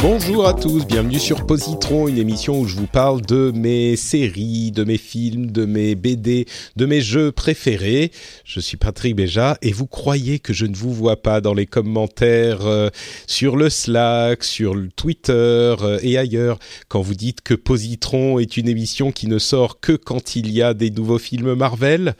Bonjour 0.00 0.46
à 0.46 0.54
tous, 0.54 0.86
bienvenue 0.86 1.18
sur 1.18 1.44
Positron, 1.44 2.06
une 2.06 2.18
émission 2.18 2.60
où 2.60 2.68
je 2.68 2.76
vous 2.76 2.86
parle 2.86 3.20
de 3.20 3.50
mes 3.52 3.96
séries, 3.96 4.70
de 4.70 4.84
mes 4.84 4.96
films, 4.96 5.50
de 5.50 5.64
mes 5.64 5.96
BD, 5.96 6.46
de 6.76 6.86
mes 6.86 7.00
jeux 7.00 7.32
préférés. 7.32 8.12
Je 8.44 8.60
suis 8.60 8.76
Patrick 8.76 9.16
Béja 9.16 9.58
et 9.60 9.72
vous 9.72 9.88
croyez 9.88 10.38
que 10.38 10.52
je 10.52 10.66
ne 10.66 10.76
vous 10.76 10.94
vois 10.94 11.20
pas 11.20 11.40
dans 11.40 11.52
les 11.52 11.66
commentaires 11.66 12.64
euh, 12.64 12.90
sur 13.26 13.56
le 13.56 13.70
Slack, 13.70 14.44
sur 14.44 14.76
le 14.76 14.88
Twitter 14.88 15.32
euh, 15.32 15.98
et 16.02 16.16
ailleurs 16.16 16.60
quand 16.86 17.00
vous 17.00 17.16
dites 17.16 17.40
que 17.40 17.54
Positron 17.54 18.38
est 18.38 18.56
une 18.56 18.68
émission 18.68 19.10
qui 19.10 19.26
ne 19.26 19.38
sort 19.38 19.80
que 19.80 19.92
quand 19.92 20.36
il 20.36 20.52
y 20.52 20.62
a 20.62 20.74
des 20.74 20.90
nouveaux 20.90 21.18
films 21.18 21.54
Marvel 21.54 22.14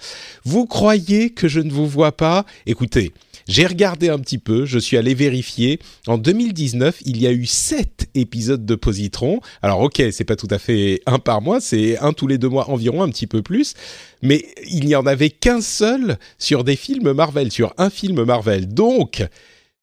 Vous 0.45 0.67
croyez 0.67 1.31
que 1.31 1.47
je 1.47 1.61
ne 1.61 1.71
vous 1.71 1.87
vois 1.87 2.13
pas? 2.13 2.45
Écoutez, 2.67 3.13
j'ai 3.49 3.67
regardé 3.67 4.11
un 4.11 4.19
petit 4.19 4.39
peu, 4.39 4.67
je 4.67 4.79
suis 4.79 4.99
allé 4.99 5.15
vérifier. 5.15 5.81
En 6.07 6.19
2019, 6.19 6.99
il 7.07 7.21
y 7.21 7.27
a 7.27 7.33
eu 7.33 7.47
sept 7.47 8.09
épisodes 8.15 8.65
de 8.65 8.75
Positron. 8.75 9.41
Alors 9.63 9.81
ok, 9.81 10.03
c'est 10.13 10.25
pas 10.25 10.37
tout 10.37 10.49
à 10.51 10.59
fait 10.59 11.01
un 11.07 11.19
par 11.19 11.41
mois, 11.41 11.61
c'est 11.61 11.99
un 11.99 12.13
tous 12.13 12.27
les 12.27 12.37
deux 12.37 12.51
mois 12.51 12.71
environ, 12.71 13.03
un 13.03 13.09
petit 13.09 13.27
peu 13.27 13.41
plus. 13.41 13.75
Mais 14.23 14.45
il 14.71 14.85
n'y 14.85 14.95
en 14.95 15.07
avait 15.07 15.31
qu'un 15.31 15.63
seul 15.63 16.19
sur 16.39 16.63
des 16.63 16.77
films 16.77 17.13
Marvel, 17.13 17.51
sur 17.51 17.73
un 17.79 17.89
film 17.89 18.23
Marvel. 18.23 18.69
Donc, 18.69 19.27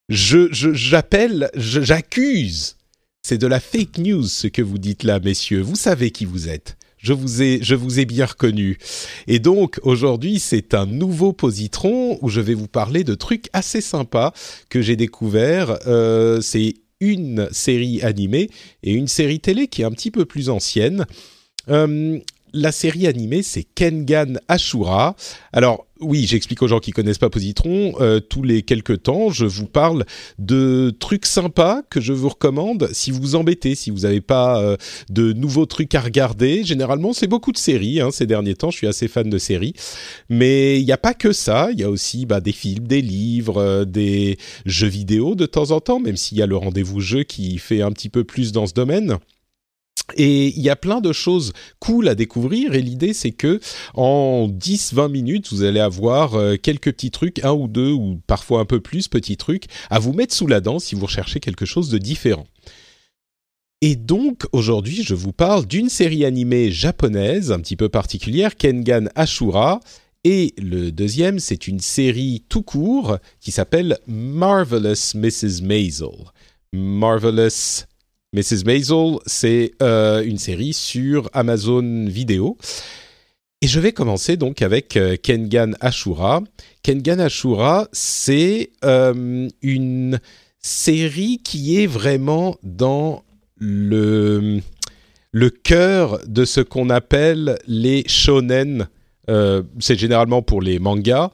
je 0.08 0.48
j'appelle, 0.52 1.50
j'accuse. 1.56 2.76
C'est 3.22 3.38
de 3.38 3.48
la 3.48 3.58
fake 3.58 3.98
news 3.98 4.22
ce 4.22 4.46
que 4.46 4.62
vous 4.62 4.78
dites 4.78 5.02
là, 5.02 5.18
messieurs. 5.18 5.60
Vous 5.60 5.74
savez 5.74 6.12
qui 6.12 6.24
vous 6.24 6.48
êtes 6.48 6.76
je 7.06 7.74
vous 7.74 8.00
ai, 8.00 8.04
bien 8.04 8.26
reconnu. 8.26 8.78
Et 9.26 9.38
donc 9.38 9.78
aujourd'hui, 9.82 10.38
c'est 10.40 10.74
un 10.74 10.86
nouveau 10.86 11.32
positron 11.32 12.18
où 12.20 12.28
je 12.28 12.40
vais 12.40 12.54
vous 12.54 12.68
parler 12.68 13.04
de 13.04 13.14
trucs 13.14 13.48
assez 13.52 13.80
sympas 13.80 14.32
que 14.68 14.82
j'ai 14.82 14.96
découvert. 14.96 15.78
Euh, 15.86 16.40
c'est 16.40 16.74
une 17.00 17.48
série 17.52 18.02
animée 18.02 18.50
et 18.82 18.92
une 18.92 19.08
série 19.08 19.40
télé 19.40 19.68
qui 19.68 19.82
est 19.82 19.84
un 19.84 19.90
petit 19.92 20.10
peu 20.10 20.24
plus 20.24 20.48
ancienne. 20.48 21.06
Euh, 21.68 22.18
la 22.56 22.72
série 22.72 23.06
animée, 23.06 23.42
c'est 23.42 23.62
Kengan 23.62 24.38
Ashura. 24.48 25.14
Alors 25.52 25.86
oui, 26.00 26.26
j'explique 26.26 26.62
aux 26.62 26.68
gens 26.68 26.78
qui 26.78 26.90
connaissent 26.90 27.18
pas 27.18 27.30
Positron. 27.30 27.94
Euh, 28.00 28.20
tous 28.20 28.42
les 28.42 28.62
quelques 28.62 29.02
temps, 29.02 29.30
je 29.30 29.46
vous 29.46 29.66
parle 29.66 30.04
de 30.38 30.94
trucs 30.98 31.24
sympas 31.24 31.82
que 31.88 32.00
je 32.00 32.12
vous 32.12 32.28
recommande 32.28 32.90
si 32.92 33.10
vous 33.10 33.20
vous 33.20 33.34
embêtez, 33.34 33.74
si 33.74 33.90
vous 33.90 34.00
n'avez 34.00 34.20
pas 34.20 34.60
euh, 34.60 34.76
de 35.08 35.32
nouveaux 35.32 35.64
trucs 35.64 35.94
à 35.94 36.00
regarder. 36.00 36.64
Généralement, 36.64 37.14
c'est 37.14 37.26
beaucoup 37.26 37.52
de 37.52 37.56
séries. 37.56 38.00
Hein, 38.00 38.10
ces 38.10 38.26
derniers 38.26 38.54
temps, 38.54 38.70
je 38.70 38.76
suis 38.76 38.86
assez 38.86 39.08
fan 39.08 39.30
de 39.30 39.38
séries. 39.38 39.72
Mais 40.28 40.78
il 40.78 40.84
n'y 40.84 40.92
a 40.92 40.98
pas 40.98 41.14
que 41.14 41.32
ça. 41.32 41.70
Il 41.72 41.80
y 41.80 41.84
a 41.84 41.90
aussi 41.90 42.26
bah, 42.26 42.40
des 42.40 42.52
films, 42.52 42.86
des 42.86 43.00
livres, 43.00 43.58
euh, 43.58 43.84
des 43.86 44.36
jeux 44.66 44.88
vidéo 44.88 45.34
de 45.34 45.46
temps 45.46 45.70
en 45.70 45.80
temps, 45.80 45.98
même 45.98 46.16
s'il 46.16 46.36
y 46.36 46.42
a 46.42 46.46
le 46.46 46.56
rendez-vous 46.56 47.00
jeu 47.00 47.22
qui 47.22 47.56
fait 47.58 47.80
un 47.80 47.92
petit 47.92 48.10
peu 48.10 48.24
plus 48.24 48.52
dans 48.52 48.66
ce 48.66 48.74
domaine. 48.74 49.18
Et 50.14 50.48
il 50.48 50.62
y 50.62 50.70
a 50.70 50.76
plein 50.76 51.00
de 51.00 51.12
choses 51.12 51.52
cool 51.80 52.08
à 52.08 52.14
découvrir 52.14 52.74
et 52.74 52.82
l'idée 52.82 53.12
c'est 53.12 53.32
que 53.32 53.60
en 53.94 54.48
10-20 54.48 55.10
minutes 55.10 55.48
vous 55.50 55.64
allez 55.64 55.80
avoir 55.80 56.34
euh, 56.34 56.56
quelques 56.56 56.92
petits 56.92 57.10
trucs, 57.10 57.44
un 57.44 57.52
ou 57.52 57.66
deux 57.66 57.90
ou 57.90 58.20
parfois 58.26 58.60
un 58.60 58.64
peu 58.64 58.80
plus 58.80 59.08
petits 59.08 59.36
trucs 59.36 59.64
à 59.90 59.98
vous 59.98 60.12
mettre 60.12 60.34
sous 60.34 60.46
la 60.46 60.60
dent 60.60 60.78
si 60.78 60.94
vous 60.94 61.06
recherchez 61.06 61.40
quelque 61.40 61.66
chose 61.66 61.90
de 61.90 61.98
différent. 61.98 62.46
Et 63.82 63.96
donc 63.96 64.46
aujourd'hui 64.52 65.02
je 65.02 65.14
vous 65.14 65.32
parle 65.32 65.66
d'une 65.66 65.88
série 65.88 66.24
animée 66.24 66.70
japonaise 66.70 67.50
un 67.50 67.58
petit 67.58 67.76
peu 67.76 67.88
particulière, 67.88 68.56
Kengan 68.56 69.08
Ashura. 69.16 69.80
Et 70.28 70.54
le 70.58 70.90
deuxième, 70.90 71.38
c'est 71.38 71.68
une 71.68 71.78
série 71.78 72.42
tout 72.48 72.62
court 72.62 73.18
qui 73.38 73.52
s'appelle 73.52 73.96
Marvelous 74.08 75.14
Mrs. 75.14 75.62
Maisel. 75.62 76.08
Marvelous 76.72 77.84
Mrs. 78.36 78.66
Maisel, 78.66 79.16
c'est 79.24 79.72
euh, 79.82 80.22
une 80.22 80.36
série 80.36 80.74
sur 80.74 81.30
Amazon 81.32 82.04
Vidéo. 82.06 82.58
Et 83.62 83.66
je 83.66 83.80
vais 83.80 83.92
commencer 83.92 84.36
donc 84.36 84.60
avec 84.60 84.98
euh, 84.98 85.16
Kengan 85.16 85.72
Ashura. 85.80 86.42
Kengan 86.82 87.18
Ashura, 87.18 87.88
c'est 87.92 88.72
euh, 88.84 89.48
une 89.62 90.20
série 90.58 91.40
qui 91.42 91.80
est 91.80 91.86
vraiment 91.86 92.58
dans 92.62 93.24
le, 93.56 94.60
le 95.32 95.48
cœur 95.48 96.20
de 96.26 96.44
ce 96.44 96.60
qu'on 96.60 96.90
appelle 96.90 97.58
les 97.66 98.06
shonen. 98.06 98.86
c'est 99.80 99.98
généralement 99.98 100.42
pour 100.42 100.60
les 100.60 100.78
mangas 100.78 101.30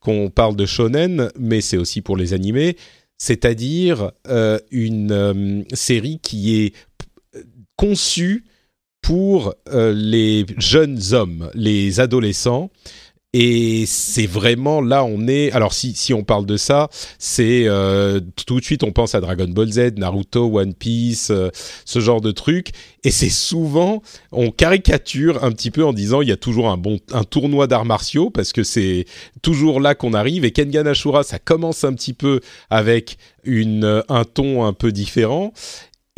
qu'on 0.00 0.30
parle 0.30 0.56
de 0.56 0.64
shonen, 0.64 1.30
mais 1.38 1.60
c'est 1.60 1.76
aussi 1.76 2.00
pour 2.00 2.16
les 2.16 2.32
animés 2.32 2.76
c'est-à-dire 3.18 4.12
euh, 4.28 4.58
une 4.70 5.12
euh, 5.12 5.62
série 5.74 6.20
qui 6.22 6.62
est 6.62 6.74
conçue 7.76 8.44
pour 9.02 9.54
euh, 9.68 9.92
les 9.92 10.46
jeunes 10.58 11.00
hommes, 11.12 11.50
les 11.54 12.00
adolescents, 12.00 12.70
et 13.34 13.84
c'est 13.86 14.26
vraiment 14.26 14.80
là, 14.80 15.04
on 15.04 15.28
est. 15.28 15.52
Alors 15.52 15.74
si 15.74 15.94
si 15.94 16.14
on 16.14 16.24
parle 16.24 16.46
de 16.46 16.56
ça, 16.56 16.88
c'est 17.18 17.64
euh, 17.66 18.20
tout 18.46 18.58
de 18.58 18.64
suite 18.64 18.82
on 18.84 18.92
pense 18.92 19.14
à 19.14 19.20
Dragon 19.20 19.48
Ball 19.48 19.70
Z, 19.70 19.98
Naruto, 19.98 20.58
One 20.58 20.72
Piece, 20.72 21.30
euh, 21.30 21.50
ce 21.84 22.00
genre 22.00 22.22
de 22.22 22.30
trucs. 22.30 22.70
Et 23.04 23.10
c'est 23.10 23.28
souvent 23.28 24.02
on 24.32 24.50
caricature 24.50 25.44
un 25.44 25.52
petit 25.52 25.70
peu 25.70 25.84
en 25.84 25.92
disant 25.92 26.22
il 26.22 26.28
y 26.28 26.32
a 26.32 26.38
toujours 26.38 26.70
un 26.70 26.78
bon 26.78 27.00
un 27.12 27.24
tournoi 27.24 27.66
d'arts 27.66 27.84
martiaux 27.84 28.30
parce 28.30 28.54
que 28.54 28.62
c'est 28.62 29.04
toujours 29.42 29.80
là 29.80 29.94
qu'on 29.94 30.14
arrive. 30.14 30.46
Et 30.46 30.50
Kengan 30.50 30.86
Ashura, 30.86 31.22
ça 31.22 31.38
commence 31.38 31.84
un 31.84 31.92
petit 31.92 32.14
peu 32.14 32.40
avec 32.70 33.18
une 33.44 34.02
un 34.08 34.24
ton 34.24 34.64
un 34.64 34.72
peu 34.72 34.90
différent. 34.90 35.52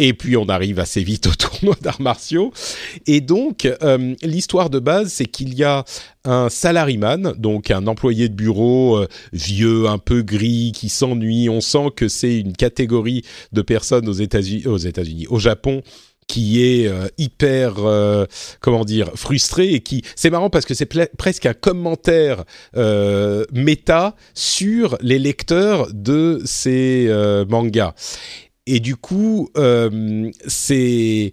Et 0.02 0.14
puis 0.14 0.34
on 0.38 0.48
arrive 0.48 0.80
assez 0.80 1.02
vite 1.04 1.26
au 1.26 1.34
tournoi 1.38 1.76
d'arts 1.82 2.00
martiaux. 2.00 2.54
Et 3.06 3.20
donc 3.20 3.66
euh, 3.66 4.14
l'histoire 4.22 4.70
de 4.70 4.78
base, 4.78 5.12
c'est 5.12 5.26
qu'il 5.26 5.52
y 5.52 5.62
a 5.62 5.84
un 6.24 6.48
salaryman, 6.48 7.34
donc 7.36 7.70
un 7.70 7.86
employé 7.86 8.30
de 8.30 8.34
bureau 8.34 8.96
euh, 8.96 9.08
vieux, 9.34 9.88
un 9.88 9.98
peu 9.98 10.22
gris, 10.22 10.72
qui 10.74 10.88
s'ennuie. 10.88 11.50
On 11.50 11.60
sent 11.60 11.90
que 11.94 12.08
c'est 12.08 12.38
une 12.38 12.54
catégorie 12.54 13.24
de 13.52 13.60
personnes 13.60 14.08
aux 14.08 14.14
États-Unis, 14.14 14.66
aux 14.66 14.78
États-Unis, 14.78 15.26
au 15.28 15.38
Japon 15.38 15.82
qui 16.26 16.62
est 16.62 16.86
euh, 16.86 17.08
hyper 17.18 17.74
comment 18.60 18.84
dire 18.86 19.10
frustré 19.16 19.74
et 19.74 19.80
qui 19.80 20.02
c'est 20.16 20.30
marrant 20.30 20.48
parce 20.48 20.64
que 20.64 20.72
c'est 20.72 20.86
presque 21.18 21.44
un 21.44 21.54
commentaire 21.54 22.44
méta 23.52 24.14
sur 24.32 24.96
les 25.02 25.18
lecteurs 25.18 25.88
de 25.92 26.40
ces 26.46 27.10
mangas 27.48 27.94
et 28.66 28.81
du 28.81 28.97
coup, 28.97 29.48
euh, 29.56 30.31
c'est 30.47 31.32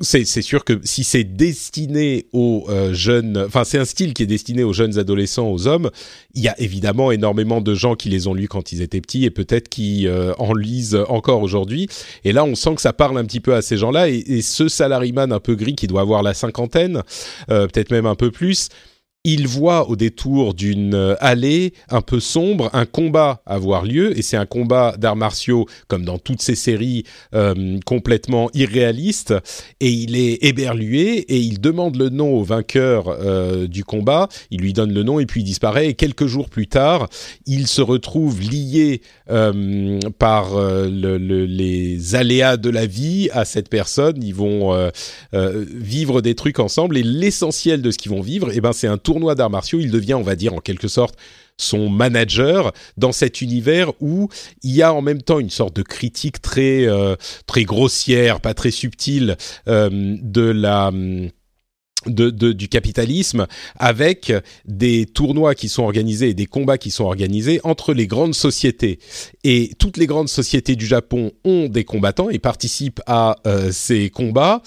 c'est 0.00 0.42
sûr 0.42 0.64
que 0.64 0.80
si 0.82 1.04
c'est 1.04 1.22
destiné 1.22 2.26
aux 2.32 2.66
euh, 2.68 2.92
jeunes, 2.92 3.44
enfin 3.46 3.62
c'est 3.62 3.78
un 3.78 3.84
style 3.84 4.14
qui 4.14 4.24
est 4.24 4.26
destiné 4.26 4.64
aux 4.64 4.72
jeunes 4.72 4.98
adolescents, 4.98 5.48
aux 5.48 5.68
hommes, 5.68 5.90
il 6.34 6.42
y 6.42 6.48
a 6.48 6.60
évidemment 6.60 7.12
énormément 7.12 7.60
de 7.60 7.72
gens 7.74 7.94
qui 7.94 8.08
les 8.08 8.26
ont 8.26 8.34
lus 8.34 8.48
quand 8.48 8.72
ils 8.72 8.82
étaient 8.82 9.00
petits 9.00 9.24
et 9.24 9.30
peut-être 9.30 9.68
qui 9.68 10.08
euh, 10.08 10.34
en 10.38 10.54
lisent 10.54 10.98
encore 11.08 11.40
aujourd'hui. 11.42 11.88
Et 12.24 12.32
là, 12.32 12.44
on 12.44 12.56
sent 12.56 12.74
que 12.74 12.82
ça 12.82 12.92
parle 12.92 13.16
un 13.16 13.24
petit 13.24 13.40
peu 13.40 13.54
à 13.54 13.62
ces 13.62 13.76
gens-là. 13.76 14.10
Et, 14.10 14.18
et, 14.18 14.42
ce 14.42 14.68
salaryman 14.68 15.32
un 15.32 15.40
peu 15.40 15.54
gris 15.54 15.76
qui 15.76 15.86
doit 15.86 16.00
avoir 16.00 16.22
la 16.24 16.34
cinquantaine, 16.34 17.02
peut-être 17.46 17.92
même 17.92 18.06
un 18.06 18.16
peu 18.16 18.32
plus, 18.32 18.70
il 19.24 19.46
voit 19.46 19.90
au 19.90 19.96
détour 19.96 20.54
d'une 20.54 20.94
euh, 20.94 21.14
allée 21.20 21.74
un 21.90 22.00
peu 22.00 22.20
sombre 22.20 22.70
un 22.72 22.86
combat 22.86 23.42
avoir 23.44 23.84
lieu 23.84 24.18
et 24.18 24.22
c'est 24.22 24.38
un 24.38 24.46
combat 24.46 24.94
d'arts 24.96 25.16
martiaux 25.16 25.66
comme 25.88 26.06
dans 26.06 26.18
toutes 26.18 26.40
ces 26.40 26.54
séries 26.54 27.04
euh, 27.34 27.78
complètement 27.84 28.48
irréalistes 28.54 29.34
et 29.80 29.90
il 29.90 30.16
est 30.16 30.42
éberlué 30.42 31.18
et 31.18 31.36
il 31.36 31.60
demande 31.60 31.96
le 31.96 32.08
nom 32.08 32.32
au 32.32 32.42
vainqueur 32.44 33.08
euh, 33.08 33.66
du 33.66 33.84
combat. 33.84 34.28
Il 34.50 34.62
lui 34.62 34.72
donne 34.72 34.94
le 34.94 35.02
nom 35.02 35.20
et 35.20 35.26
puis 35.26 35.42
il 35.42 35.44
disparaît 35.44 35.88
et 35.88 35.94
quelques 35.94 36.26
jours 36.26 36.48
plus 36.48 36.66
tard 36.66 37.10
il 37.44 37.66
se 37.66 37.82
retrouve 37.82 38.40
lié 38.40 39.02
par 40.18 40.58
les 40.88 42.14
aléas 42.14 42.56
de 42.56 42.70
la 42.70 42.86
vie 42.86 43.28
à 43.32 43.44
cette 43.44 43.68
personne. 43.68 44.22
Ils 44.22 44.34
vont 44.34 44.90
vivre 45.32 46.20
des 46.20 46.34
trucs 46.34 46.58
ensemble 46.58 46.96
et 46.96 47.02
l'essentiel 47.02 47.82
de 47.82 47.90
ce 47.90 47.98
qu'ils 47.98 48.10
vont 48.12 48.22
vivre 48.22 48.50
et 48.50 48.54
eh 48.56 48.60
ben 48.60 48.72
c'est 48.72 48.88
un 48.88 48.98
tournoi 49.10 49.34
d'arts 49.34 49.50
martiaux, 49.50 49.80
il 49.80 49.90
devient, 49.90 50.14
on 50.14 50.22
va 50.22 50.36
dire, 50.36 50.54
en 50.54 50.60
quelque 50.60 50.86
sorte, 50.86 51.16
son 51.56 51.88
manager 51.88 52.72
dans 52.96 53.10
cet 53.10 53.40
univers 53.40 53.90
où 54.00 54.28
il 54.62 54.70
y 54.70 54.82
a 54.82 54.94
en 54.94 55.02
même 55.02 55.20
temps 55.20 55.40
une 55.40 55.50
sorte 55.50 55.74
de 55.74 55.82
critique 55.82 56.40
très 56.40 56.86
euh, 56.86 57.16
très 57.44 57.64
grossière, 57.64 58.40
pas 58.40 58.54
très 58.54 58.70
subtile 58.70 59.36
euh, 59.66 60.16
de 60.22 60.42
la 60.42 60.92
de, 62.06 62.30
du 62.30 62.68
capitalisme 62.68 63.46
avec 63.76 64.32
des 64.64 65.06
tournois 65.06 65.56
qui 65.56 65.68
sont 65.68 65.82
organisés 65.82 66.30
et 66.30 66.34
des 66.34 66.46
combats 66.46 66.78
qui 66.78 66.92
sont 66.92 67.04
organisés 67.04 67.60
entre 67.64 67.92
les 67.92 68.06
grandes 68.06 68.34
sociétés. 68.34 69.00
Et 69.42 69.72
toutes 69.78 69.96
les 69.96 70.06
grandes 70.06 70.28
sociétés 70.28 70.76
du 70.76 70.86
Japon 70.86 71.32
ont 71.44 71.66
des 71.68 71.84
combattants 71.84 72.30
et 72.30 72.38
participent 72.38 73.02
à 73.06 73.36
euh, 73.46 73.70
ces 73.72 74.08
combats 74.08 74.62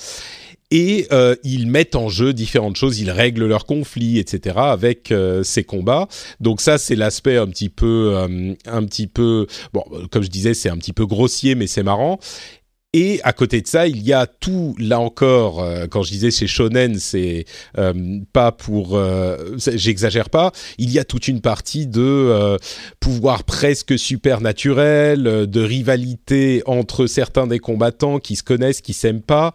et 0.73 1.05
euh, 1.11 1.35
ils 1.43 1.67
mettent 1.67 1.95
en 1.95 2.09
jeu 2.09 2.33
différentes 2.33 2.77
choses, 2.77 2.99
ils 2.99 3.11
règlent 3.11 3.45
leurs 3.45 3.67
conflits, 3.67 4.17
etc. 4.17 4.55
avec 4.57 5.11
euh, 5.11 5.43
ces 5.43 5.63
combats. 5.63 6.07
Donc 6.39 6.61
ça, 6.61 6.79
c'est 6.79 6.95
l'aspect 6.95 7.37
un 7.37 7.45
petit 7.45 7.69
peu, 7.69 8.15
euh, 8.15 8.55
un 8.65 8.83
petit 8.83 9.05
peu, 9.05 9.45
bon, 9.71 9.83
comme 10.11 10.23
je 10.23 10.29
disais, 10.29 10.55
c'est 10.55 10.69
un 10.69 10.77
petit 10.77 10.91
peu 10.91 11.05
grossier, 11.05 11.53
mais 11.53 11.67
c'est 11.67 11.83
marrant. 11.83 12.19
Et 12.95 13.19
à 13.24 13.34
côté 13.34 13.60
de 13.62 13.68
ça, 13.68 13.88
il 13.88 14.04
y 14.04 14.13
a 14.13 14.28
tout, 14.28 14.75
là 14.78 15.00
encore, 15.00 15.63
euh, 15.63 15.88
quand 15.88 16.04
je 16.04 16.12
disais 16.12 16.30
c'est 16.30 16.45
shonen, 16.45 17.00
c'est 17.00 17.45
euh, 17.80 18.19
pas 18.34 18.51
pour, 18.51 18.95
euh, 18.95 19.57
j'exagère 19.57 20.30
pas, 20.30 20.51
il 20.78 20.92
y 20.92 21.00
a 21.00 21.04
toute 21.04 21.28
une 21.28 21.42
partie 21.42 21.88
de 21.88 22.57
pouvoir 23.00 23.45
presque 23.45 23.98
supernaturel, 23.98 25.24
de 25.24 25.62
rivalité 25.62 26.62
entre 26.68 27.07
certains 27.07 27.48
des 27.48 27.57
combattants 27.57 28.19
qui 28.19 28.36
se 28.36 28.44
connaissent, 28.44 28.81
qui 28.81 28.94
s'aiment 28.94 29.22
pas, 29.22 29.54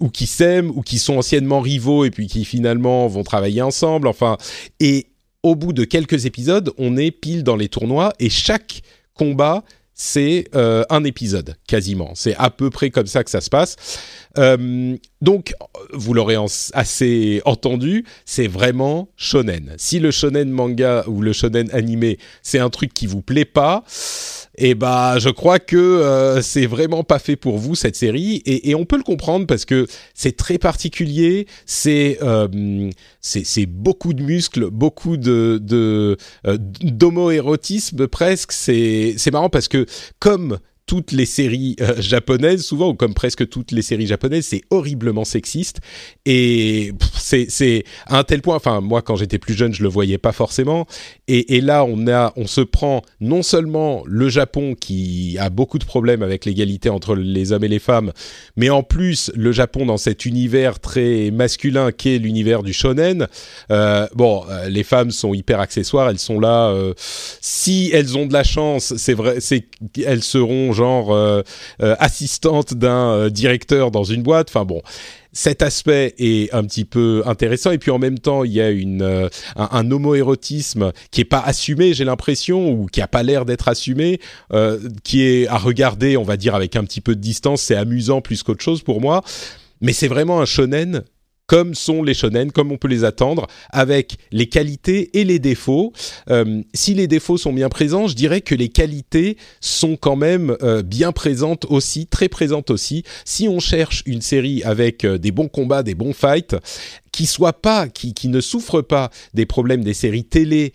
ou 0.00 0.10
qui 0.10 0.26
s'aiment, 0.26 0.70
ou 0.70 0.82
qui 0.82 0.98
sont 0.98 1.16
anciennement 1.16 1.60
rivaux 1.60 2.04
et 2.04 2.10
puis 2.10 2.26
qui 2.26 2.44
finalement 2.44 3.06
vont 3.06 3.22
travailler 3.22 3.62
ensemble, 3.62 4.06
enfin, 4.06 4.36
et 4.80 5.06
au 5.42 5.54
bout 5.54 5.72
de 5.72 5.84
quelques 5.84 6.26
épisodes, 6.26 6.72
on 6.76 6.96
est 6.96 7.10
pile 7.10 7.42
dans 7.42 7.56
les 7.56 7.68
tournois 7.68 8.12
et 8.18 8.28
chaque 8.28 8.82
combat 9.14 9.64
c'est 10.02 10.46
euh, 10.54 10.82
un 10.88 11.04
épisode 11.04 11.56
quasiment. 11.68 12.12
C'est 12.14 12.34
à 12.36 12.48
peu 12.48 12.70
près 12.70 12.88
comme 12.88 13.06
ça 13.06 13.22
que 13.22 13.30
ça 13.30 13.42
se 13.42 13.50
passe. 13.50 13.76
Euh, 14.38 14.96
donc, 15.20 15.52
vous 15.92 16.14
l'aurez 16.14 16.36
assez 16.72 17.42
entendu, 17.44 18.04
c'est 18.24 18.46
vraiment 18.46 19.08
shonen. 19.16 19.74
Si 19.76 19.98
le 19.98 20.10
shonen 20.10 20.50
manga 20.50 21.04
ou 21.06 21.22
le 21.22 21.32
shonen 21.32 21.68
animé, 21.72 22.18
c'est 22.42 22.58
un 22.58 22.70
truc 22.70 22.92
qui 22.94 23.06
vous 23.06 23.22
plaît 23.22 23.44
pas, 23.44 23.84
eh 24.56 24.74
bah 24.74 25.18
je 25.18 25.30
crois 25.30 25.58
que 25.58 25.76
euh, 25.76 26.42
c'est 26.42 26.66
vraiment 26.66 27.04
pas 27.04 27.18
fait 27.18 27.36
pour 27.36 27.58
vous 27.58 27.74
cette 27.74 27.96
série 27.96 28.42
et, 28.44 28.70
et 28.70 28.74
on 28.74 28.84
peut 28.84 28.96
le 28.96 29.02
comprendre 29.02 29.46
parce 29.46 29.64
que 29.64 29.86
c'est 30.14 30.36
très 30.36 30.58
particulier, 30.58 31.46
c'est 31.66 32.18
euh, 32.22 32.90
c'est 33.20 33.66
beaucoup 33.66 34.12
de 34.12 34.22
muscles, 34.22 34.70
beaucoup 34.70 35.16
de 35.16 35.58
de 35.62 36.16
euh, 36.46 36.58
d'homoérotisme 36.58 38.06
presque. 38.06 38.52
C'est 38.52 39.14
c'est 39.16 39.30
marrant 39.30 39.50
parce 39.50 39.68
que 39.68 39.86
comme 40.18 40.58
toutes 40.90 41.12
les 41.12 41.24
séries 41.24 41.76
euh, 41.80 42.02
japonaises, 42.02 42.64
souvent, 42.64 42.88
ou 42.88 42.94
comme 42.94 43.14
presque 43.14 43.48
toutes 43.48 43.70
les 43.70 43.80
séries 43.80 44.08
japonaises, 44.08 44.46
c'est 44.46 44.62
horriblement 44.70 45.24
sexiste. 45.24 45.78
Et 46.26 46.92
c'est 47.16 47.84
à 48.06 48.18
un 48.18 48.24
tel 48.24 48.42
point, 48.42 48.56
enfin, 48.56 48.80
moi, 48.80 49.00
quand 49.00 49.14
j'étais 49.14 49.38
plus 49.38 49.54
jeune, 49.54 49.72
je 49.72 49.84
le 49.84 49.88
voyais 49.88 50.18
pas 50.18 50.32
forcément. 50.32 50.88
Et, 51.28 51.60
là, 51.60 51.84
on, 51.84 52.08
a, 52.08 52.32
on 52.34 52.48
se 52.48 52.60
prend 52.60 53.02
non 53.20 53.44
seulement 53.44 54.02
le 54.04 54.28
Japon 54.28 54.74
qui 54.74 55.36
a 55.38 55.48
beaucoup 55.48 55.78
de 55.78 55.84
problèmes 55.84 56.24
avec 56.24 56.44
l'égalité 56.44 56.88
entre 56.88 57.14
les 57.14 57.52
hommes 57.52 57.62
et 57.62 57.68
les 57.68 57.78
femmes, 57.78 58.10
mais 58.56 58.68
en 58.68 58.82
plus, 58.82 59.30
le 59.36 59.52
Japon 59.52 59.86
dans 59.86 59.96
cet 59.96 60.26
univers 60.26 60.80
très 60.80 61.30
masculin 61.30 61.92
qu'est 61.92 62.18
l'univers 62.18 62.64
du 62.64 62.72
shonen. 62.72 63.28
Euh, 63.70 64.08
bon, 64.16 64.42
euh, 64.50 64.68
les 64.68 64.82
femmes 64.82 65.12
sont 65.12 65.34
hyper 65.34 65.60
accessoires, 65.60 66.10
elles 66.10 66.18
sont 66.18 66.40
là. 66.40 66.70
Euh, 66.70 66.94
si 67.40 67.90
elles 67.92 68.18
ont 68.18 68.26
de 68.26 68.32
la 68.32 68.42
chance, 68.42 68.96
c'est 68.96 69.14
vrai, 69.14 69.36
c'est 69.38 69.68
elles 70.04 70.24
seront 70.24 70.72
genre 70.80 71.12
euh, 71.12 71.42
euh, 71.82 71.94
assistante 71.98 72.72
d'un 72.72 73.10
euh, 73.10 73.30
directeur 73.30 73.90
dans 73.90 74.04
une 74.04 74.22
boîte. 74.22 74.48
Enfin 74.48 74.64
bon, 74.64 74.80
cet 75.32 75.60
aspect 75.60 76.14
est 76.18 76.52
un 76.54 76.64
petit 76.64 76.86
peu 76.86 77.22
intéressant. 77.26 77.70
Et 77.70 77.78
puis 77.78 77.90
en 77.90 77.98
même 77.98 78.18
temps 78.18 78.44
il 78.44 78.52
y 78.52 78.62
a 78.62 78.70
une 78.70 79.28
un, 79.56 79.90
homoérotisme 79.90 80.92
qui 81.10 81.20
est 81.20 81.30
pas 81.36 81.40
assumé 81.40 81.92
j'ai 81.92 82.04
l'impression 82.04 82.70
ou 82.70 82.86
qui 82.86 83.02
a 83.02 83.08
pas 83.08 83.22
l'air 83.22 83.44
d'être 83.44 83.68
assumé 83.68 84.20
qui 85.04 85.22
est 85.22 85.46
à 85.48 85.58
regarder 85.58 86.16
on 86.16 86.22
va 86.22 86.36
dire 86.36 86.54
avec 86.54 86.76
un 86.76 86.84
petit 86.84 87.02
peu 87.02 87.14
de 87.14 87.20
distance. 87.20 87.60
C'est 87.60 87.76
amusant 87.76 88.22
plus 88.22 88.42
qu'autre 88.42 88.64
chose 88.64 88.82
pour 88.82 89.00
moi. 89.00 89.22
Mais 89.82 89.92
c'est 89.92 90.08
vraiment 90.08 90.40
un 90.40 90.46
shonen 90.46 91.04
comme 91.50 91.74
sont 91.74 92.04
les 92.04 92.14
shonen, 92.14 92.52
comme 92.52 92.70
on 92.70 92.76
peut 92.76 92.86
les 92.86 93.02
attendre, 93.02 93.48
avec 93.70 94.18
les 94.30 94.46
qualités 94.46 95.18
et 95.18 95.24
les 95.24 95.40
défauts. 95.40 95.92
Euh, 96.30 96.62
si 96.74 96.94
les 96.94 97.08
défauts 97.08 97.38
sont 97.38 97.52
bien 97.52 97.68
présents, 97.68 98.06
je 98.06 98.14
dirais 98.14 98.40
que 98.40 98.54
les 98.54 98.68
qualités 98.68 99.36
sont 99.60 99.96
quand 99.96 100.14
même 100.14 100.56
euh, 100.62 100.84
bien 100.84 101.10
présentes 101.10 101.66
aussi, 101.68 102.06
très 102.06 102.28
présentes 102.28 102.70
aussi. 102.70 103.02
Si 103.24 103.48
on 103.48 103.58
cherche 103.58 104.04
une 104.06 104.20
série 104.20 104.62
avec 104.62 105.04
euh, 105.04 105.18
des 105.18 105.32
bons 105.32 105.48
combats, 105.48 105.82
des 105.82 105.96
bons 105.96 106.12
fights, 106.12 106.54
qui 107.10 107.26
soit 107.26 107.60
pas, 107.60 107.88
qui, 107.88 108.14
qui 108.14 108.28
ne 108.28 108.40
souffre 108.40 108.80
pas 108.80 109.10
des 109.34 109.44
problèmes 109.44 109.82
des 109.82 109.94
séries 109.94 110.22
télé 110.22 110.72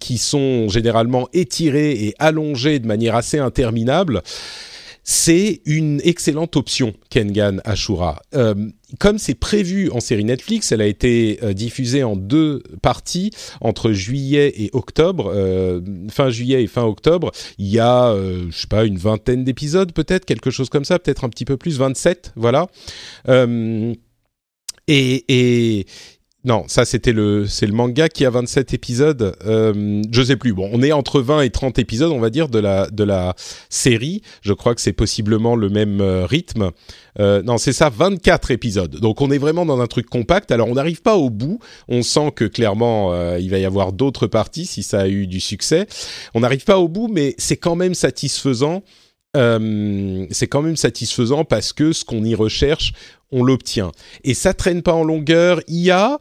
qui 0.00 0.16
sont 0.16 0.70
généralement 0.70 1.28
étirées 1.34 1.90
et 2.06 2.14
allongées 2.18 2.78
de 2.78 2.86
manière 2.86 3.14
assez 3.14 3.38
interminable 3.38 4.22
c'est 5.10 5.62
une 5.64 6.02
excellente 6.04 6.54
option, 6.56 6.92
Kengan 7.08 7.62
Ashura. 7.64 8.20
Comme 8.98 9.18
c'est 9.18 9.34
prévu 9.34 9.90
en 9.90 10.00
série 10.00 10.24
Netflix, 10.24 10.72
elle 10.72 10.80
a 10.80 10.86
été 10.86 11.38
euh, 11.42 11.52
diffusée 11.52 12.02
en 12.04 12.16
deux 12.16 12.62
parties 12.82 13.30
entre 13.60 13.92
juillet 13.92 14.52
et 14.56 14.70
octobre, 14.72 15.30
euh, 15.34 15.80
fin 16.10 16.30
juillet 16.30 16.62
et 16.62 16.66
fin 16.66 16.84
octobre. 16.84 17.30
Il 17.58 17.66
y 17.66 17.78
a, 17.78 18.14
je 18.14 18.56
sais 18.56 18.66
pas, 18.66 18.84
une 18.84 18.98
vingtaine 18.98 19.44
d'épisodes 19.44 19.92
peut-être, 19.92 20.24
quelque 20.24 20.50
chose 20.50 20.68
comme 20.68 20.84
ça, 20.84 20.98
peut-être 20.98 21.24
un 21.24 21.28
petit 21.28 21.44
peu 21.44 21.56
plus, 21.56 21.78
27, 21.78 22.32
voilà. 22.36 22.66
et, 23.28 24.04
et 24.88 25.86
non, 26.48 26.64
ça 26.66 26.86
c'était 26.86 27.12
le 27.12 27.46
c'est 27.46 27.66
le 27.66 27.74
manga 27.74 28.08
qui 28.08 28.24
a 28.24 28.30
27 28.30 28.72
épisodes. 28.72 29.36
Euh, 29.44 30.02
je 30.10 30.22
sais 30.22 30.36
plus. 30.36 30.54
Bon, 30.54 30.70
on 30.72 30.82
est 30.82 30.92
entre 30.92 31.20
20 31.20 31.42
et 31.42 31.50
30 31.50 31.78
épisodes, 31.78 32.10
on 32.10 32.20
va 32.20 32.30
dire 32.30 32.48
de 32.48 32.58
la 32.58 32.88
de 32.88 33.04
la 33.04 33.34
série. 33.68 34.22
Je 34.40 34.54
crois 34.54 34.74
que 34.74 34.80
c'est 34.80 34.94
possiblement 34.94 35.56
le 35.56 35.68
même 35.68 36.00
euh, 36.00 36.24
rythme. 36.24 36.70
Euh, 37.20 37.42
non, 37.42 37.58
c'est 37.58 37.74
ça, 37.74 37.90
24 37.90 38.50
épisodes. 38.50 38.96
Donc 38.96 39.20
on 39.20 39.30
est 39.30 39.36
vraiment 39.36 39.66
dans 39.66 39.82
un 39.82 39.86
truc 39.86 40.06
compact. 40.06 40.50
Alors 40.50 40.68
on 40.68 40.74
n'arrive 40.74 41.02
pas 41.02 41.16
au 41.16 41.28
bout. 41.28 41.58
On 41.86 42.00
sent 42.00 42.32
que 42.34 42.46
clairement 42.46 43.12
euh, 43.12 43.38
il 43.38 43.50
va 43.50 43.58
y 43.58 43.66
avoir 43.66 43.92
d'autres 43.92 44.26
parties 44.26 44.64
si 44.64 44.82
ça 44.82 45.00
a 45.00 45.08
eu 45.08 45.26
du 45.26 45.40
succès. 45.40 45.86
On 46.32 46.40
n'arrive 46.40 46.64
pas 46.64 46.78
au 46.78 46.88
bout, 46.88 47.08
mais 47.08 47.34
c'est 47.36 47.58
quand 47.58 47.76
même 47.76 47.92
satisfaisant. 47.92 48.82
Euh, 49.36 50.26
c'est 50.30 50.46
quand 50.46 50.62
même 50.62 50.76
satisfaisant 50.76 51.44
parce 51.44 51.72
que 51.72 51.92
ce 51.92 52.04
qu'on 52.04 52.24
y 52.24 52.34
recherche, 52.34 52.92
on 53.30 53.44
l'obtient. 53.44 53.92
Et 54.24 54.34
ça 54.34 54.54
traîne 54.54 54.82
pas 54.82 54.94
en 54.94 55.04
longueur. 55.04 55.60
Il 55.68 55.80
y 55.80 55.90
a 55.90 56.18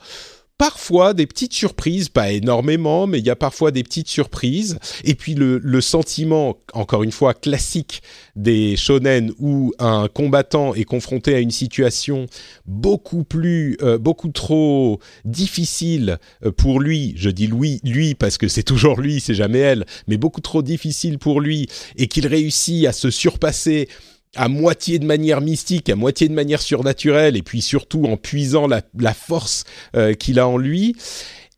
parfois 0.57 1.13
des 1.13 1.27
petites 1.27 1.53
surprises, 1.53 2.09
pas 2.09 2.31
énormément, 2.31 3.07
mais 3.07 3.19
il 3.19 3.25
y 3.25 3.29
a 3.29 3.35
parfois 3.35 3.71
des 3.71 3.83
petites 3.83 4.07
surprises. 4.07 4.79
Et 5.03 5.15
puis 5.15 5.35
le, 5.35 5.59
le 5.59 5.81
sentiment, 5.81 6.57
encore 6.73 7.03
une 7.03 7.11
fois, 7.11 7.33
classique 7.33 8.01
des 8.35 8.75
shonen 8.75 9.31
où 9.39 9.73
un 9.79 10.07
combattant 10.07 10.73
est 10.73 10.83
confronté 10.83 11.35
à 11.35 11.39
une 11.39 11.51
situation 11.51 12.25
beaucoup 12.65 13.23
plus, 13.23 13.77
euh, 13.81 13.97
beaucoup 13.97 14.29
trop 14.29 14.99
difficile 15.25 16.17
euh, 16.45 16.51
pour 16.51 16.79
lui. 16.79 17.13
Je 17.17 17.29
dis 17.29 17.47
lui, 17.47 17.79
lui 17.83 18.15
parce 18.15 18.37
que 18.37 18.47
c'est 18.47 18.63
toujours 18.63 18.99
lui, 18.99 19.19
c'est 19.19 19.35
jamais 19.35 19.59
elle, 19.59 19.85
mais 20.07 20.17
beaucoup 20.17 20.41
trop 20.41 20.61
difficile 20.61 21.19
pour 21.19 21.41
lui 21.41 21.67
et 21.97 22.07
qu'il 22.07 22.25
réussit 22.27 22.85
à 22.87 22.93
se 22.93 23.11
surpasser 23.11 23.87
à 24.35 24.47
moitié 24.47 24.99
de 24.99 25.05
manière 25.05 25.41
mystique, 25.41 25.89
à 25.89 25.95
moitié 25.95 26.27
de 26.27 26.33
manière 26.33 26.61
surnaturelle, 26.61 27.35
et 27.35 27.43
puis 27.43 27.61
surtout 27.61 28.05
en 28.05 28.17
puisant 28.17 28.67
la, 28.67 29.13
force 29.13 29.63
euh, 29.95 30.13
qu'il 30.13 30.39
a 30.39 30.47
en 30.47 30.57
lui. 30.57 30.95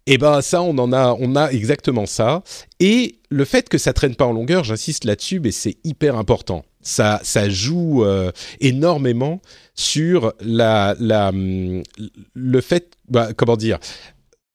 Et 0.05 0.13
eh 0.13 0.17
ben 0.17 0.41
ça, 0.41 0.63
on 0.63 0.75
en 0.79 0.91
a, 0.91 1.15
on 1.19 1.35
a 1.35 1.51
exactement 1.51 2.07
ça. 2.07 2.43
Et 2.79 3.19
le 3.29 3.45
fait 3.45 3.69
que 3.69 3.77
ça 3.77 3.93
traîne 3.93 4.15
pas 4.15 4.25
en 4.25 4.31
longueur, 4.31 4.63
j'insiste 4.63 5.03
là-dessus, 5.03 5.39
mais 5.39 5.51
c'est 5.51 5.77
hyper 5.83 6.15
important. 6.15 6.65
Ça, 6.81 7.19
ça 7.23 7.47
joue 7.47 8.03
euh, 8.03 8.31
énormément 8.59 9.39
sur 9.75 10.33
la, 10.39 10.95
la, 10.99 11.31
le 11.31 12.61
fait, 12.61 12.93
bah, 13.07 13.33
comment 13.35 13.57
dire, 13.57 13.77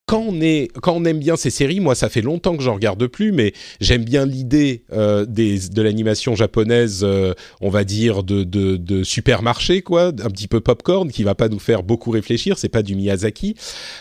quand 0.07 0.21
on, 0.21 0.41
est, 0.41 0.71
quand 0.83 0.93
on 0.93 1.05
aime 1.05 1.19
bien 1.19 1.37
ces 1.37 1.51
séries, 1.51 1.81
moi 1.81 1.95
ça 1.95 2.09
fait 2.09 2.21
longtemps 2.21 2.57
que 2.57 2.63
j'en 2.63 2.75
regarde 2.75 3.07
plus, 3.07 3.33
mais 3.33 3.55
j'aime 3.81 4.05
bien 4.05 4.27
l'idée 4.27 4.85
euh, 4.93 5.25
de 5.25 5.83
l'animation 5.83 6.35
japonaise, 6.35 7.01
euh, 7.03 7.33
on 7.61 7.71
va 7.71 7.85
dire 7.85 8.23
de, 8.23 8.45
de, 8.45 8.77
de, 8.77 9.03
supermarché 9.03 9.81
quoi, 9.81 10.09
un 10.09 10.31
petit 10.31 10.49
peu 10.49 10.61
popcorn 10.61 11.11
qui 11.11 11.23
va 11.23 11.35
pas 11.35 11.49
nous 11.49 11.59
faire 11.59 11.83
beaucoup 11.83 12.11
réfléchir, 12.11 12.59
c'est 12.59 12.69
pas 12.69 12.83
du 12.83 12.97
Miyazaki. 12.97 13.55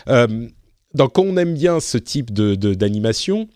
Euh, 0.08 0.48
donc 0.92 1.14
quand 1.14 1.22
on 1.22 1.36
aime 1.38 1.54
bien 1.54 1.80
ce 1.80 1.96
type 1.96 2.32
de 2.32 2.54
d'animation, 2.74 3.48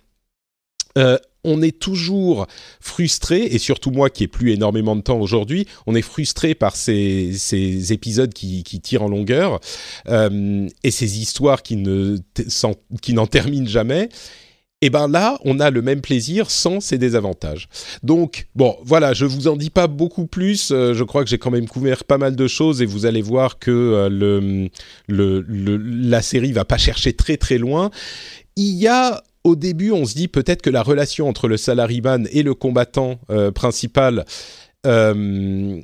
euh, 0.96 1.18
on 1.44 1.62
est 1.62 1.78
toujours 1.78 2.46
frustré, 2.80 3.42
et 3.42 3.58
surtout 3.58 3.90
moi 3.90 4.10
qui 4.10 4.24
ai 4.24 4.28
plus 4.28 4.52
énormément 4.52 4.96
de 4.96 5.02
temps 5.02 5.20
aujourd'hui, 5.20 5.66
on 5.86 5.94
est 5.94 6.02
frustré 6.02 6.54
par 6.54 6.76
ces, 6.76 7.92
épisodes 7.92 8.32
qui, 8.32 8.62
tirent 8.82 9.02
en 9.02 9.08
longueur 9.08 9.60
euh, 10.08 10.68
et 10.84 10.90
ces 10.90 11.20
histoires 11.20 11.62
qui 11.62 11.76
ne 11.76 12.16
n'en 13.08 13.26
terminent 13.26 13.68
jamais. 13.68 14.08
Et 14.80 14.90
ben 14.90 15.08
là, 15.08 15.38
on 15.44 15.58
a 15.58 15.70
le 15.70 15.82
même 15.82 16.00
plaisir 16.00 16.50
sans 16.50 16.80
ces 16.80 16.98
désavantages. 16.98 17.68
Donc 18.04 18.46
bon, 18.54 18.76
voilà, 18.84 19.12
je 19.12 19.24
vous 19.24 19.48
en 19.48 19.56
dis 19.56 19.70
pas 19.70 19.88
beaucoup 19.88 20.26
plus. 20.26 20.70
Euh, 20.70 20.94
je 20.94 21.02
crois 21.02 21.24
que 21.24 21.30
j'ai 21.30 21.38
quand 21.38 21.50
même 21.50 21.66
couvert 21.66 22.04
pas 22.04 22.18
mal 22.18 22.36
de 22.36 22.46
choses 22.46 22.80
et 22.80 22.86
vous 22.86 23.04
allez 23.04 23.22
voir 23.22 23.58
que 23.58 23.70
euh, 23.72 24.68
la 25.08 26.22
série 26.22 26.52
va 26.52 26.64
pas 26.64 26.78
chercher 26.78 27.12
très 27.12 27.36
très 27.36 27.58
loin. 27.58 27.90
Il 28.54 28.76
y 28.76 28.86
a 28.86 29.22
au 29.44 29.56
début, 29.56 29.90
on 29.92 30.04
se 30.04 30.14
dit 30.14 30.28
peut-être 30.28 30.62
que 30.62 30.70
la 30.70 30.82
relation 30.82 31.28
entre 31.28 31.48
le 31.48 31.56
salaryman 31.56 32.28
et 32.32 32.42
le 32.42 32.54
combattant 32.54 33.18
euh, 33.30 33.50
principal 33.50 34.24
euh, 34.86 35.80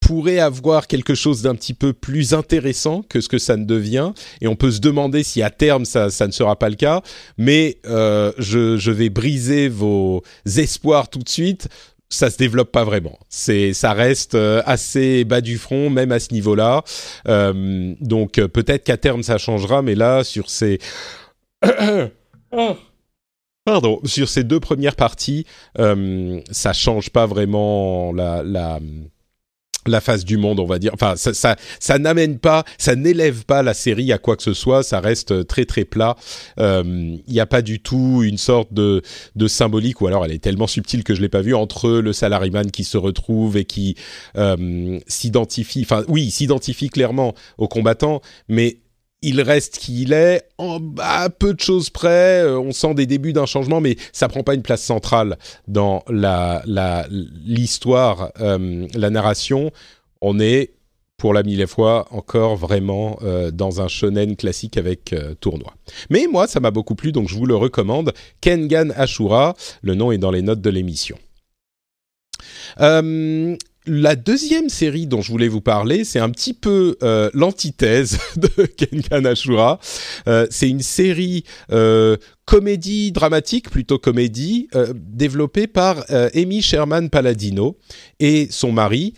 pourrait 0.00 0.38
avoir 0.38 0.86
quelque 0.86 1.14
chose 1.14 1.42
d'un 1.42 1.54
petit 1.54 1.74
peu 1.74 1.92
plus 1.92 2.34
intéressant 2.34 3.02
que 3.02 3.20
ce 3.20 3.28
que 3.28 3.38
ça 3.38 3.56
ne 3.56 3.64
devient. 3.64 4.12
Et 4.40 4.48
on 4.48 4.56
peut 4.56 4.70
se 4.70 4.80
demander 4.80 5.22
si 5.22 5.42
à 5.42 5.50
terme 5.50 5.84
ça, 5.84 6.06
ne 6.06 6.32
sera 6.32 6.56
pas 6.56 6.68
le 6.68 6.76
cas. 6.76 7.02
Mais 7.36 7.78
euh, 7.86 8.32
je 8.38 8.90
vais 8.90 9.10
briser 9.10 9.68
vos 9.68 10.22
espoirs 10.46 11.08
tout 11.08 11.20
de 11.20 11.28
suite 11.28 11.68
ça 12.10 12.30
se 12.30 12.38
développe 12.38 12.72
pas 12.72 12.84
vraiment. 12.84 13.18
C'est, 13.28 13.72
ça 13.72 13.92
reste 13.92 14.34
euh, 14.34 14.62
assez 14.64 15.24
bas 15.24 15.40
du 15.40 15.58
front, 15.58 15.90
même 15.90 16.12
à 16.12 16.20
ce 16.20 16.32
niveau-là. 16.32 16.82
Euh, 17.28 17.94
donc 18.00 18.38
euh, 18.38 18.48
peut-être 18.48 18.84
qu'à 18.84 18.96
terme 18.96 19.22
ça 19.22 19.38
changera, 19.38 19.82
mais 19.82 19.94
là 19.94 20.24
sur 20.24 20.50
ces 20.50 20.78
Pardon, 23.64 24.00
sur 24.04 24.30
ces 24.30 24.44
deux 24.44 24.60
premières 24.60 24.96
parties, 24.96 25.44
euh, 25.78 26.40
ça 26.50 26.72
change 26.72 27.10
pas 27.10 27.26
vraiment 27.26 28.12
la, 28.14 28.42
la 28.42 28.80
la 29.88 30.00
face 30.00 30.24
du 30.24 30.36
monde, 30.36 30.60
on 30.60 30.66
va 30.66 30.78
dire. 30.78 30.92
Enfin, 30.94 31.14
ça, 31.16 31.34
ça, 31.34 31.56
ça 31.80 31.98
n'amène 31.98 32.38
pas, 32.38 32.64
ça 32.78 32.96
n'élève 32.96 33.44
pas 33.44 33.62
la 33.62 33.74
série 33.74 34.12
à 34.12 34.18
quoi 34.18 34.36
que 34.36 34.42
ce 34.42 34.54
soit. 34.54 34.82
Ça 34.82 35.00
reste 35.00 35.46
très 35.46 35.64
très 35.64 35.84
plat. 35.84 36.16
Il 36.56 36.62
euh, 36.62 37.16
n'y 37.28 37.40
a 37.40 37.46
pas 37.46 37.62
du 37.62 37.80
tout 37.80 38.22
une 38.22 38.38
sorte 38.38 38.72
de, 38.72 39.02
de 39.36 39.48
symbolique, 39.48 40.00
ou 40.00 40.06
alors 40.06 40.24
elle 40.24 40.32
est 40.32 40.42
tellement 40.42 40.66
subtile 40.66 41.04
que 41.04 41.14
je 41.14 41.20
l'ai 41.20 41.28
pas 41.28 41.42
vue 41.42 41.54
entre 41.54 41.90
le 41.90 42.12
salaryman 42.12 42.70
qui 42.70 42.84
se 42.84 42.96
retrouve 42.96 43.56
et 43.56 43.64
qui 43.64 43.96
euh, 44.36 44.98
s'identifie. 45.06 45.82
Enfin, 45.82 46.04
oui, 46.08 46.30
s'identifie 46.30 46.88
clairement 46.88 47.34
aux 47.58 47.68
combattants, 47.68 48.20
mais 48.48 48.78
il 49.22 49.40
reste 49.40 49.78
qui 49.78 50.02
il 50.02 50.12
est, 50.12 50.42
en 50.58 50.80
à 50.98 51.28
peu 51.30 51.54
de 51.54 51.60
choses 51.60 51.90
près. 51.90 52.42
Euh, 52.42 52.58
on 52.58 52.72
sent 52.72 52.94
des 52.94 53.06
débuts 53.06 53.32
d'un 53.32 53.46
changement, 53.46 53.80
mais 53.80 53.96
ça 54.12 54.28
prend 54.28 54.42
pas 54.42 54.54
une 54.54 54.62
place 54.62 54.82
centrale 54.82 55.38
dans 55.66 56.04
l'histoire, 57.44 58.30
euh, 58.40 58.86
la, 58.94 59.10
narration. 59.10 59.72
On 60.20 60.38
est 60.38 60.74
pour 61.16 61.34
la 61.34 61.42
mille 61.42 61.66
fois 61.66 62.06
encore 62.12 62.56
vraiment 62.56 63.18
euh, 63.22 63.50
dans 63.50 63.80
un 63.80 63.88
shonen 63.88 64.36
classique 64.36 64.76
avec 64.76 65.14
tournoi. 65.40 65.74
Mais 66.10 66.26
moi, 66.30 66.46
ça 66.46 66.60
m'a 66.60 66.70
beaucoup 66.70 66.94
plu, 66.94 67.10
donc 67.10 67.28
je 67.28 67.34
vous 67.34 67.46
le 67.46 67.56
recommande. 67.56 68.12
Kengan 68.40 68.92
Ashura, 68.94 69.56
le 69.82 69.94
nom 69.94 70.12
est 70.12 70.18
dans 70.18 70.30
les 70.30 70.42
notes 70.42 70.60
de 70.60 70.70
l'émission. 70.70 71.18
La 73.88 74.16
deuxième 74.16 74.68
série 74.68 75.06
dont 75.06 75.22
je 75.22 75.30
voulais 75.30 75.48
vous 75.48 75.60
parler, 75.60 76.04
c'est 76.04 76.18
un 76.18 76.30
petit 76.30 76.54
peu 76.54 76.96
euh, 77.02 77.30
l'antithèse 77.34 78.18
de 78.36 78.66
Kengan 78.66 79.24
Ashura. 79.24 79.80
Euh, 80.28 80.46
c'est 80.50 80.68
une 80.68 80.82
série 80.82 81.44
euh, 81.72 82.16
comédie 82.48 83.12
dramatique, 83.12 83.68
plutôt 83.68 83.98
comédie, 83.98 84.68
euh, 84.74 84.94
développée 84.96 85.66
par 85.66 86.04
Amy 86.34 86.62
Sherman 86.62 87.10
Palladino 87.10 87.76
et 88.18 88.48
son 88.50 88.72
mari. 88.72 89.12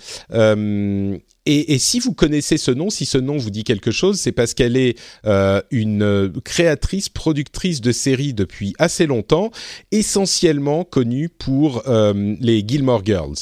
Et, 1.46 1.72
et, 1.72 1.78
si 1.78 2.00
vous 2.00 2.12
connaissez 2.12 2.58
ce 2.58 2.70
nom, 2.70 2.90
si 2.90 3.06
ce 3.06 3.16
nom 3.16 3.38
vous 3.38 3.50
dit 3.50 3.64
quelque 3.64 3.90
chose, 3.90 4.20
c'est 4.20 4.32
parce 4.32 4.52
qu'elle 4.52 4.76
est 4.76 4.98
euh, 5.24 5.62
une 5.70 6.30
créatrice, 6.44 7.08
productrice 7.08 7.80
de 7.80 7.92
séries 7.92 8.34
depuis 8.34 8.74
assez 8.78 9.06
longtemps, 9.06 9.50
essentiellement 9.90 10.84
connue 10.84 11.30
pour 11.30 11.88
euh, 11.88 12.36
les 12.40 12.62
Gilmore 12.66 13.04
Girls. 13.04 13.36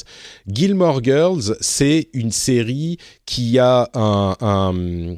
Gilmore 0.47 1.03
Girls, 1.03 1.57
c'est 1.59 2.09
une 2.13 2.31
série 2.31 2.97
qui 3.25 3.59
a 3.59 3.89
un, 3.93 5.17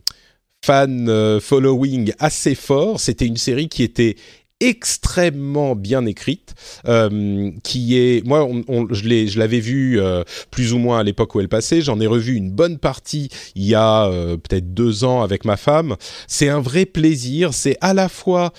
fan 0.63 1.07
euh, 1.07 1.39
following 1.39 2.13
assez 2.19 2.55
fort. 2.55 2.99
C'était 2.99 3.25
une 3.25 3.37
série 3.37 3.69
qui 3.69 3.83
était 3.83 4.15
extrêmement 4.61 5.75
bien 5.75 6.05
écrite, 6.05 6.53
euh, 6.87 7.51
qui 7.63 7.97
est, 7.97 8.25
moi, 8.25 8.47
je 8.91 9.39
l'avais 9.39 9.59
vu 9.59 9.99
euh, 9.99 10.23
plus 10.51 10.71
ou 10.73 10.77
moins 10.77 10.99
à 10.99 11.03
l'époque 11.03 11.35
où 11.35 11.41
elle 11.41 11.49
passait. 11.49 11.81
J'en 11.81 11.99
ai 11.99 12.07
revu 12.07 12.35
une 12.35 12.51
bonne 12.51 12.77
partie 12.77 13.29
il 13.55 13.65
y 13.65 13.75
a 13.75 14.05
euh, 14.05 14.37
peut-être 14.37 14.73
deux 14.73 15.03
ans 15.03 15.21
avec 15.21 15.43
ma 15.43 15.57
femme. 15.57 15.95
C'est 16.27 16.47
un 16.47 16.61
vrai 16.61 16.85
plaisir. 16.85 17.53
C'est 17.53 17.77
à 17.81 17.93
la 17.93 18.07
fois 18.07 18.53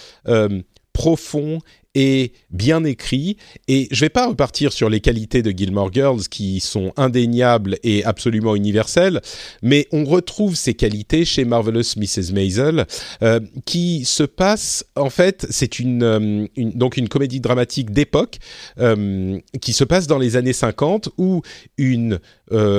profond 0.92 1.58
est 1.94 2.32
bien 2.50 2.84
écrit. 2.84 3.36
Et 3.68 3.88
je 3.90 4.00
vais 4.00 4.08
pas 4.08 4.26
repartir 4.26 4.72
sur 4.72 4.88
les 4.88 5.00
qualités 5.00 5.42
de 5.42 5.50
Gilmore 5.50 5.92
Girls 5.92 6.22
qui 6.30 6.60
sont 6.60 6.92
indéniables 6.96 7.78
et 7.82 8.04
absolument 8.04 8.54
universelles, 8.54 9.20
mais 9.62 9.86
on 9.92 10.04
retrouve 10.04 10.56
ces 10.56 10.74
qualités 10.74 11.24
chez 11.24 11.44
Marvelous 11.44 11.96
Mrs. 11.96 12.32
Maisel, 12.32 12.86
euh, 13.22 13.40
qui 13.64 14.04
se 14.04 14.22
passe 14.22 14.84
en 14.96 15.10
fait, 15.10 15.46
c'est 15.50 15.78
une, 15.78 16.02
euh, 16.02 16.46
donc 16.56 16.96
une 16.96 17.08
comédie 17.08 17.40
dramatique 17.40 17.90
d'époque 17.90 18.38
euh, 18.78 19.38
qui 19.60 19.72
se 19.72 19.84
passe 19.84 20.06
dans 20.06 20.18
les 20.18 20.36
années 20.36 20.52
50 20.52 21.10
où 21.18 21.42
une 21.78 22.20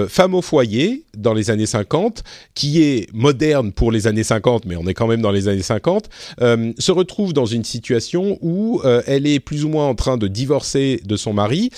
femme 0.07 0.35
au 0.35 0.43
foyer 0.43 1.03
dans 1.17 1.33
les 1.33 1.49
années 1.49 1.65
50, 1.65 2.23
qui 2.53 2.81
est 2.81 3.11
moderne 3.13 3.71
pour 3.71 3.91
les 3.91 4.07
années 4.07 4.23
50, 4.23 4.65
mais 4.65 4.75
on 4.75 4.85
est 4.87 4.93
quand 4.93 5.07
même 5.07 5.21
dans 5.21 5.31
les 5.31 5.47
années 5.47 5.61
50, 5.61 6.09
euh, 6.41 6.73
se 6.77 6.91
retrouve 6.91 7.33
dans 7.33 7.45
une 7.45 7.63
situation 7.63 8.37
où 8.41 8.81
elle 9.07 9.27
est 9.27 9.39
plus 9.39 9.65
ou 9.65 9.69
moins 9.69 9.87
en 9.87 9.95
train 9.95 10.17
de 10.17 10.27
divorcer 10.27 11.01
de 11.03 11.15
son 11.15 11.33
mari 11.33 11.69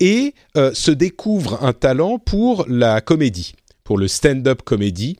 et 0.00 0.34
se 0.54 0.90
découvre 0.90 1.62
un 1.62 1.72
talent 1.72 2.18
pour 2.18 2.66
la 2.68 3.00
comédie, 3.00 3.54
pour 3.84 3.98
le 3.98 4.08
stand-up 4.08 4.62
comédie. 4.62 5.16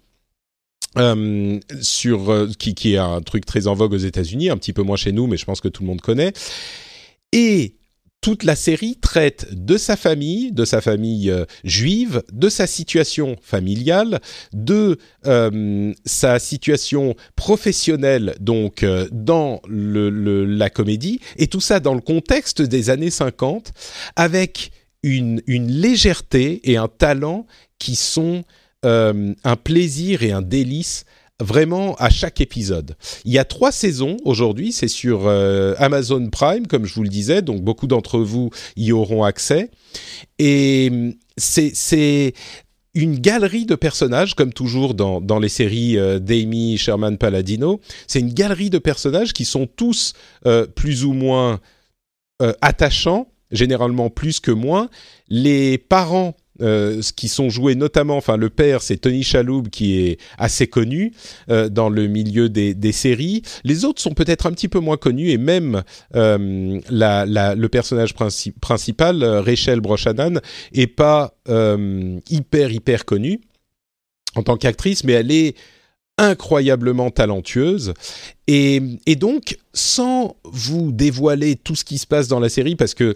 sur 1.80 2.48
qui, 2.58 2.74
qui 2.74 2.94
est 2.94 2.98
un 2.98 3.20
truc 3.20 3.46
très 3.46 3.66
en 3.66 3.74
vogue 3.74 3.92
aux 3.92 3.98
États-Unis, 3.98 4.50
un 4.50 4.56
petit 4.56 4.72
peu 4.72 4.82
moins 4.82 4.96
chez 4.96 5.12
nous, 5.12 5.26
mais 5.26 5.36
je 5.36 5.44
pense 5.44 5.60
que 5.60 5.68
tout 5.68 5.82
le 5.82 5.88
monde 5.88 6.00
connaît. 6.00 6.32
Et 7.32 7.76
toute 8.20 8.44
la 8.44 8.54
série 8.54 8.96
traite 8.96 9.48
de 9.52 9.78
sa 9.78 9.96
famille, 9.96 10.52
de 10.52 10.64
sa 10.64 10.80
famille 10.80 11.30
euh, 11.30 11.44
juive, 11.64 12.22
de 12.32 12.48
sa 12.48 12.66
situation 12.66 13.36
familiale, 13.40 14.20
de 14.52 14.98
euh, 15.26 15.92
sa 16.04 16.38
situation 16.38 17.14
professionnelle, 17.34 18.34
donc 18.40 18.82
euh, 18.82 19.08
dans 19.10 19.62
la 19.68 20.70
comédie, 20.70 21.20
et 21.36 21.46
tout 21.46 21.60
ça 21.60 21.80
dans 21.80 21.94
le 21.94 22.00
contexte 22.00 22.60
des 22.60 22.90
années 22.90 23.10
50, 23.10 23.72
avec 24.16 24.70
une, 25.02 25.40
une 25.46 25.70
légèreté 25.70 26.60
et 26.70 26.76
un 26.76 26.88
talent 26.88 27.46
qui 27.78 27.96
sont 27.96 28.44
un 28.82 29.56
plaisir 29.62 30.22
et 30.22 30.32
un 30.32 30.40
délice 30.40 31.04
vraiment 31.40 31.94
à 31.96 32.10
chaque 32.10 32.40
épisode. 32.40 32.96
Il 33.24 33.32
y 33.32 33.38
a 33.38 33.44
trois 33.44 33.72
saisons 33.72 34.16
aujourd'hui, 34.24 34.72
c'est 34.72 34.88
sur 34.88 35.26
euh, 35.26 35.74
Amazon 35.78 36.28
Prime, 36.28 36.66
comme 36.66 36.84
je 36.84 36.94
vous 36.94 37.02
le 37.02 37.08
disais, 37.08 37.42
donc 37.42 37.62
beaucoup 37.62 37.86
d'entre 37.86 38.18
vous 38.18 38.50
y 38.76 38.92
auront 38.92 39.24
accès. 39.24 39.70
Et 40.38 40.88
hum, 40.90 41.14
c'est 41.36 42.34
une 42.94 43.18
galerie 43.18 43.66
de 43.66 43.74
personnages, 43.74 44.34
comme 44.34 44.52
toujours 44.52 44.94
dans, 44.94 45.20
dans 45.20 45.38
les 45.38 45.48
séries 45.48 45.96
euh, 45.96 46.18
d'Amy 46.18 46.76
Sherman 46.76 47.18
Palladino. 47.18 47.80
C'est 48.06 48.20
une 48.20 48.34
galerie 48.34 48.70
de 48.70 48.78
personnages 48.78 49.32
qui 49.32 49.44
sont 49.44 49.66
tous 49.66 50.12
euh, 50.46 50.66
plus 50.66 51.04
ou 51.04 51.12
moins 51.12 51.60
attachants, 52.62 53.26
généralement 53.50 54.08
plus 54.08 54.40
que 54.40 54.50
moins. 54.50 54.88
Les 55.28 55.76
parents 55.76 56.34
euh, 56.60 57.00
qui 57.16 57.28
sont 57.28 57.50
joués 57.50 57.74
notamment, 57.74 58.16
enfin 58.16 58.36
le 58.36 58.50
père 58.50 58.82
c'est 58.82 58.96
Tony 58.96 59.22
Chaloub 59.22 59.68
qui 59.70 59.98
est 59.98 60.18
assez 60.38 60.66
connu 60.66 61.12
euh, 61.50 61.68
dans 61.68 61.88
le 61.88 62.06
milieu 62.06 62.48
des, 62.48 62.92
séries. 62.92 63.42
Les 63.64 63.84
autres 63.84 64.02
sont 64.02 64.14
peut-être 64.14 64.46
un 64.46 64.52
petit 64.52 64.68
peu 64.68 64.80
moins 64.80 64.96
connus 64.96 65.30
et 65.30 65.38
même 65.38 65.82
euh, 66.16 66.80
le 66.90 67.66
personnage 67.68 68.14
principal, 68.60 69.22
euh, 69.22 69.40
Rachel 69.40 69.80
Broshanan, 69.80 70.40
est 70.72 70.86
pas 70.86 71.34
hyper 72.28 72.70
hyper 72.70 73.04
connue 73.04 73.40
en 74.36 74.42
tant 74.42 74.56
qu'actrice, 74.56 75.04
mais 75.04 75.12
elle 75.12 75.32
est 75.32 75.56
incroyablement 76.18 77.10
talentueuse. 77.10 77.94
Et 78.46 78.80
donc, 79.16 79.56
sans 79.72 80.36
vous 80.44 80.92
dévoiler 80.92 81.56
tout 81.56 81.76
ce 81.76 81.84
qui 81.84 81.98
se 81.98 82.06
passe 82.06 82.28
dans 82.28 82.40
la 82.40 82.48
série, 82.48 82.76
parce 82.76 82.94
que 82.94 83.14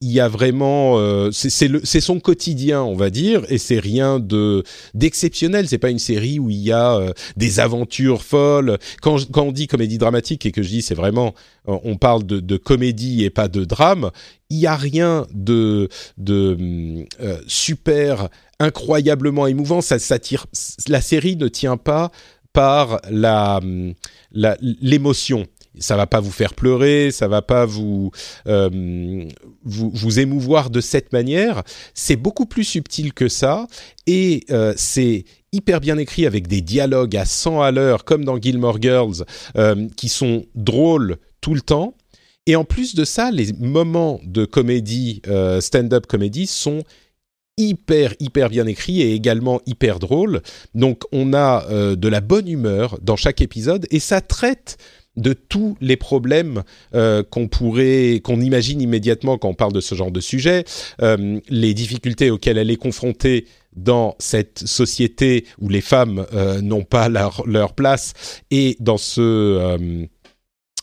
il 0.00 0.12
y 0.12 0.20
a 0.20 0.28
vraiment 0.28 0.98
euh, 0.98 1.30
c'est 1.32 2.00
son 2.00 2.20
quotidien 2.20 2.82
on 2.82 2.94
va 2.94 3.10
dire 3.10 3.42
et 3.48 3.58
c'est 3.58 3.78
rien 3.78 4.18
de 4.18 4.62
d'exceptionnel. 4.92 5.68
C'est 5.68 5.78
pas 5.78 5.90
une 5.90 5.98
série 5.98 6.38
où 6.38 6.50
il 6.50 6.58
y 6.58 6.72
a 6.72 6.96
euh, 6.96 7.12
des 7.36 7.60
aventures 7.60 8.22
folles. 8.22 8.78
Quand 9.00 9.18
on 9.36 9.52
dit 9.52 9.66
comédie 9.66 9.98
dramatique 9.98 10.44
et 10.46 10.52
que 10.52 10.62
je 10.62 10.68
dis 10.68 10.82
c'est 10.82 10.94
vraiment 10.94 11.34
euh, 11.68 11.78
on 11.84 11.96
parle 11.96 12.24
de, 12.24 12.56
comédie 12.56 13.24
et 13.24 13.30
pas 13.30 13.48
de 13.48 13.64
drame 13.64 14.10
il 14.50 14.58
y 14.58 14.66
a 14.66 14.76
rien 14.76 15.26
de 15.32 15.88
de 16.18 17.06
super 17.46 18.28
incroyablement 18.60 19.46
émouvant. 19.46 19.80
Ça, 19.80 19.98
ça 19.98 20.18
la 20.88 21.00
série 21.00 21.36
ne 21.36 21.48
tient 21.48 21.76
pas 21.76 22.10
par 22.52 23.00
la 23.10 23.60
l'émotion 24.32 25.46
ça 25.78 25.96
va 25.96 26.06
pas 26.06 26.20
vous 26.20 26.30
faire 26.30 26.54
pleurer, 26.54 27.10
ça 27.10 27.28
va 27.28 27.42
pas 27.42 27.66
vous, 27.66 28.10
euh, 28.46 29.28
vous, 29.64 29.90
vous 29.92 30.20
émouvoir 30.20 30.70
de 30.70 30.80
cette 30.80 31.12
manière. 31.12 31.62
C'est 31.94 32.16
beaucoup 32.16 32.46
plus 32.46 32.64
subtil 32.64 33.12
que 33.12 33.28
ça 33.28 33.66
et 34.06 34.44
euh, 34.50 34.74
c'est 34.76 35.24
hyper 35.52 35.80
bien 35.80 35.98
écrit 35.98 36.26
avec 36.26 36.48
des 36.48 36.60
dialogues 36.60 37.16
à 37.16 37.24
100 37.24 37.62
à 37.62 37.70
l'heure 37.70 38.04
comme 38.04 38.24
dans 38.24 38.40
Gilmore 38.40 38.80
Girls 38.80 39.24
euh, 39.56 39.88
qui 39.96 40.08
sont 40.08 40.44
drôles 40.54 41.16
tout 41.40 41.54
le 41.54 41.60
temps. 41.60 41.94
Et 42.46 42.56
en 42.56 42.64
plus 42.64 42.94
de 42.94 43.04
ça, 43.04 43.30
les 43.30 43.52
moments 43.54 44.20
de 44.22 44.44
comédie, 44.44 45.22
stand-up 45.60 46.06
comédie 46.06 46.46
sont 46.46 46.82
hyper 47.56 48.12
hyper 48.20 48.50
bien 48.50 48.66
écrits 48.66 49.00
et 49.00 49.14
également 49.14 49.62
hyper 49.64 49.98
drôles. 49.98 50.42
Donc 50.74 51.04
on 51.10 51.32
a 51.32 51.64
de 51.96 52.08
la 52.08 52.20
bonne 52.20 52.46
humeur 52.46 52.98
dans 53.00 53.16
chaque 53.16 53.40
épisode 53.40 53.86
et 53.90 53.98
ça 53.98 54.20
traite 54.20 54.76
de 55.16 55.32
tous 55.32 55.76
les 55.80 55.96
problèmes 55.96 56.62
euh, 56.94 57.22
qu'on 57.22 57.48
pourrait, 57.48 58.20
qu'on 58.22 58.40
imagine 58.40 58.80
immédiatement 58.80 59.38
quand 59.38 59.48
on 59.48 59.54
parle 59.54 59.72
de 59.72 59.80
ce 59.80 59.94
genre 59.94 60.10
de 60.10 60.20
sujet, 60.20 60.64
euh, 61.02 61.40
les 61.48 61.74
difficultés 61.74 62.30
auxquelles 62.30 62.58
elle 62.58 62.70
est 62.70 62.76
confrontée 62.76 63.46
dans 63.76 64.14
cette 64.18 64.60
société 64.66 65.46
où 65.60 65.68
les 65.68 65.80
femmes 65.80 66.26
euh, 66.32 66.60
n'ont 66.60 66.84
pas 66.84 67.08
leur, 67.08 67.74
place 67.74 68.12
et 68.50 68.76
dans 68.80 68.98
ce 68.98 70.06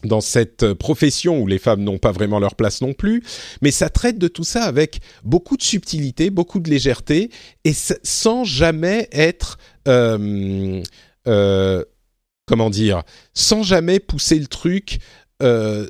dans 0.03 0.19
cette 0.19 0.73
profession 0.73 1.39
où 1.39 1.45
les 1.45 1.59
femmes 1.59 1.83
n'ont 1.83 1.99
pas 1.99 2.11
vraiment 2.11 2.39
leur 2.39 2.55
place 2.55 2.81
non 2.81 2.93
plus, 2.93 3.21
mais 3.61 3.69
ça 3.69 3.91
traite 3.91 4.17
de 4.17 4.27
tout 4.27 4.43
ça 4.43 4.63
avec 4.63 4.99
beaucoup 5.23 5.57
de 5.57 5.61
subtilité, 5.61 6.31
beaucoup 6.31 6.59
de 6.59 6.71
légèreté, 6.71 7.29
et 7.65 7.73
sans 8.01 8.43
jamais 8.43 9.07
être 9.11 9.59
comment 12.45 12.69
dire, 12.69 13.03
sans 13.33 13.63
jamais 13.63 13.99
pousser 13.99 14.39
le 14.39 14.47
truc. 14.47 14.99
Euh, 15.41 15.87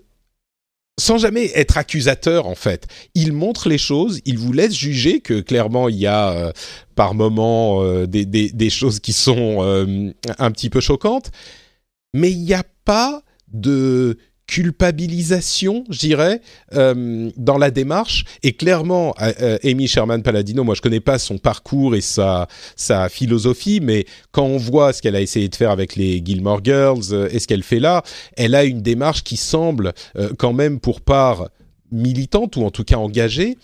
sans 1.00 1.18
jamais 1.18 1.50
être 1.56 1.78
accusateur 1.78 2.46
en 2.46 2.54
fait. 2.54 2.86
Il 3.16 3.34
montre 3.34 3.70
les 3.70 3.80
choses, 3.80 4.20
il 4.26 4.38
vous 4.38 4.54
laisse 4.54 4.76
juger 4.76 5.20
que 5.20 5.40
clairement 5.40 5.90
il 5.90 5.96
y 5.96 6.06
a 6.06 6.32
euh, 6.32 6.52
par 6.96 7.16
moments 7.16 7.82
euh, 7.82 8.06
des, 8.06 8.26
des, 8.26 8.52
des, 8.52 8.70
choses 8.70 9.00
qui 9.00 9.14
sont 9.14 9.62
un 10.38 10.52
petit 10.52 10.70
peu 10.70 10.80
choquantes, 10.80 11.32
mais 12.14 12.32
il 12.32 12.44
n'y 12.44 12.54
a 12.54 12.64
pas 12.86 13.24
de 13.48 14.18
culpabilisation, 14.52 15.86
je 15.90 16.00
dirais, 16.00 16.42
euh, 16.74 17.32
dans 17.38 17.58
la 17.58 17.72
démarche. 17.72 18.26
Et 18.44 18.52
clairement, 18.52 19.16
euh, 19.22 19.32
euh, 19.42 19.58
Amy 19.64 19.88
Sherman 19.88 20.22
Paladino, 20.22 20.66
moi 20.66 20.76
je 20.76 20.82
connais 20.82 21.00
pas 21.00 21.18
son 21.20 21.38
parcours 21.38 21.96
et 21.96 22.02
sa 22.02 22.50
sa 22.76 23.08
philosophie, 23.08 23.80
mais 23.82 24.06
quand 24.34 24.44
on 24.44 24.58
voit 24.58 24.92
ce 24.92 25.02
qu'elle 25.02 25.16
a 25.16 25.22
essayé 25.22 25.48
de 25.48 25.56
faire 25.56 25.72
avec 25.72 25.96
les 25.96 26.22
Gilmore 26.24 26.60
Girls 26.66 27.30
et 27.32 27.40
ce 27.40 27.48
qu'elle 27.48 27.64
fait 27.64 27.80
là, 27.80 28.04
elle 28.36 28.54
a 28.54 28.66
une 28.66 28.82
démarche 28.82 29.24
qui 29.24 29.38
semble 29.38 29.94
quand 30.38 30.52
même 30.52 30.82
pour 30.82 31.00
part 31.00 31.48
militante 31.90 32.58
ou 32.58 32.64
en 32.64 32.72
tout 32.72 32.84
cas 32.84 32.98
engagée 32.98 33.58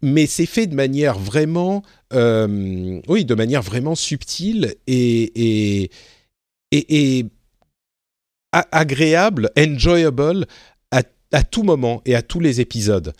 mais 0.00 0.26
c'est 0.26 0.46
fait 0.46 0.68
de 0.68 0.76
manière 0.76 1.18
vraiment, 1.18 1.82
euh, 2.12 3.00
oui, 3.08 3.24
de 3.24 3.34
manière 3.34 3.62
vraiment 3.62 3.96
subtile 3.96 4.76
et 4.86 5.90
agréable, 8.52 9.50
enjoyable 9.58 10.46
à, 11.30 11.42
tout 11.42 11.62
moment 11.62 12.00
et 12.06 12.14
à 12.14 12.22
tous 12.22 12.40
les 12.40 12.62
épisodes. 12.62 13.12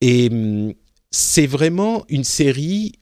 Et 0.00 0.30
hum, 0.30 0.72
c'est 1.10 1.46
vraiment 1.46 2.04
une 2.08 2.24
série 2.24 2.92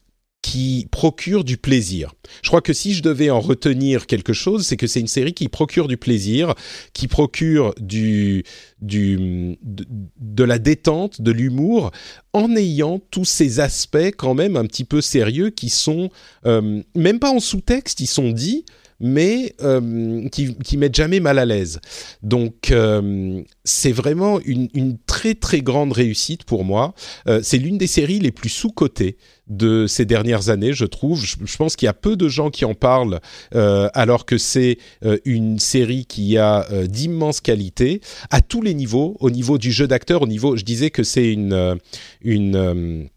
qui 0.42 0.88
procure 0.90 1.44
du 1.44 1.56
plaisir. 1.56 2.12
Je 2.42 2.48
crois 2.48 2.60
que 2.60 2.72
si 2.72 2.94
je 2.94 3.02
devais 3.02 3.30
en 3.30 3.40
retenir 3.40 4.06
quelque 4.06 4.32
chose, 4.32 4.66
c'est 4.66 4.76
que 4.76 4.88
c'est 4.88 4.98
une 4.98 5.06
série 5.06 5.34
qui 5.34 5.48
procure 5.48 5.86
du 5.86 5.96
plaisir, 5.96 6.54
qui 6.92 7.06
procure 7.06 7.72
du, 7.80 8.42
du 8.80 9.56
de, 9.62 9.86
de 10.18 10.44
la 10.44 10.58
détente, 10.58 11.22
de 11.22 11.30
l'humour, 11.30 11.92
en 12.32 12.56
ayant 12.56 13.00
tous 13.10 13.24
ces 13.24 13.60
aspects 13.60 14.10
quand 14.18 14.34
même 14.34 14.56
un 14.56 14.66
petit 14.66 14.84
peu 14.84 15.00
sérieux 15.00 15.50
qui 15.50 15.70
sont 15.70 16.10
euh, 16.44 16.82
même 16.96 17.20
pas 17.20 17.30
en 17.30 17.40
sous-texte, 17.40 18.00
ils 18.00 18.08
sont 18.08 18.32
dits, 18.32 18.64
mais 19.02 19.54
euh, 19.62 20.28
qui, 20.30 20.54
qui 20.54 20.76
mettent 20.78 20.94
jamais 20.94 21.20
mal 21.20 21.38
à 21.38 21.44
l'aise. 21.44 21.80
Donc 22.22 22.70
euh, 22.70 23.42
c'est 23.64 23.92
vraiment 23.92 24.40
une, 24.40 24.68
une, 24.72 24.96
très 25.06 25.34
très 25.34 25.60
grande 25.60 25.92
réussite 25.92 26.44
pour 26.44 26.64
moi. 26.64 26.94
Euh, 27.26 27.40
c'est 27.42 27.58
l'une 27.58 27.76
des 27.76 27.88
séries 27.88 28.20
les 28.20 28.30
plus 28.30 28.48
sous-cotées 28.48 29.18
de 29.48 29.86
ces 29.88 30.06
dernières 30.06 30.48
années, 30.48 30.72
je 30.72 30.84
trouve. 30.84 31.22
Je, 31.24 31.36
je 31.44 31.56
pense 31.56 31.74
qu'il 31.74 31.86
y 31.86 31.88
a 31.88 31.94
peu 31.94 32.16
de 32.16 32.28
gens 32.28 32.50
qui 32.50 32.64
en 32.64 32.74
parlent, 32.74 33.20
alors 33.52 34.24
que 34.24 34.38
c'est 34.38 34.78
une 35.24 35.58
série 35.58 36.06
qui 36.06 36.38
a 36.38 36.64
d'immenses 36.86 37.40
qualités 37.40 38.00
à 38.30 38.40
tous 38.40 38.62
les 38.62 38.72
niveaux, 38.72 39.16
au 39.18 39.30
niveau 39.30 39.58
du 39.58 39.72
jeu 39.72 39.88
d'acteur, 39.88 40.22
au 40.22 40.28
niveau, 40.28 40.56
je 40.56 40.62
disais 40.62 40.90
que 40.90 41.02
c'est 41.02 41.32
une 41.32 41.76
une 42.22 43.08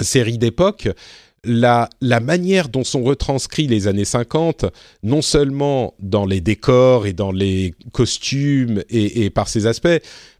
série 0.00 0.38
d'époque 0.38 0.88
la, 1.44 1.88
manière 2.20 2.68
dont 2.68 2.84
sont 2.84 3.02
retranscrits 3.02 3.66
les 3.66 3.88
années 3.88 4.04
50, 4.04 4.66
non 5.02 5.22
seulement 5.22 5.94
dans 5.98 6.26
les 6.26 6.40
décors 6.40 7.06
et 7.06 7.12
dans 7.12 7.32
les 7.32 7.74
costumes 7.92 8.82
et, 8.90 9.30
par 9.30 9.48
ces 9.48 9.66
aspects, 9.66 9.88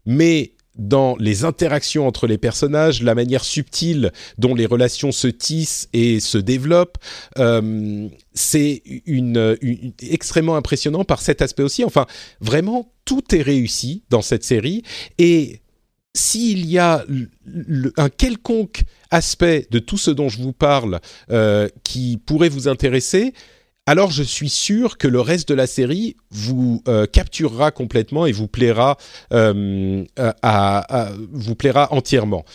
mais 0.05 0.53
dans 0.77 1.17
les 1.17 1.43
interactions 1.43 2.07
entre 2.07 2.27
les 2.27 2.37
personnages, 2.37 3.03
la 3.03 3.13
manière 3.13 3.43
subtile 3.43 4.11
dont 4.37 4.55
les 4.55 4.65
relations 4.65 5.11
se 5.11 5.27
tissent 5.27 5.89
et 5.91 6.21
se 6.21 6.37
développent, 6.37 6.97
euh, 7.37 8.07
c'est 8.33 8.81
extrêmement 10.01 10.55
impressionnant 10.55 11.03
par 11.03 11.21
cet 11.21 11.41
aspect 11.41 11.63
aussi. 11.63 11.83
Enfin, 11.83 12.05
vraiment, 12.39 12.93
tout 13.03 13.35
est 13.35 13.41
réussi 13.41 14.03
dans 14.09 14.21
cette 14.21 14.45
série 14.45 14.83
et 15.17 15.61
s'il 16.13 16.65
y 16.65 16.77
a 16.77 17.05
un 17.97 18.09
quelconque 18.09 18.83
aspect 19.11 19.67
de 19.71 19.79
tout 19.79 19.97
ce 19.97 20.11
dont 20.11 20.29
je 20.29 20.41
vous 20.41 20.53
parle 20.53 20.99
euh, 21.31 21.69
qui 21.83 22.17
pourrait 22.17 22.49
vous 22.49 22.67
intéresser, 22.67 23.33
alors 23.85 24.11
je 24.11 24.23
suis 24.23 24.49
sûr 24.49 24.97
que 24.97 25.07
le 25.07 25.21
reste 25.21 25.49
de 25.49 25.53
la 25.53 25.67
série 25.67 26.15
vous 26.29 26.83
euh, 26.87 27.05
capturera 27.05 27.71
complètement 27.71 28.25
et 28.25 28.31
vous 28.31 28.47
plaira, 28.47 28.97
euh, 29.33 30.03
vous 31.31 31.55
plaira 31.55 31.93
entièrement. 31.93 32.45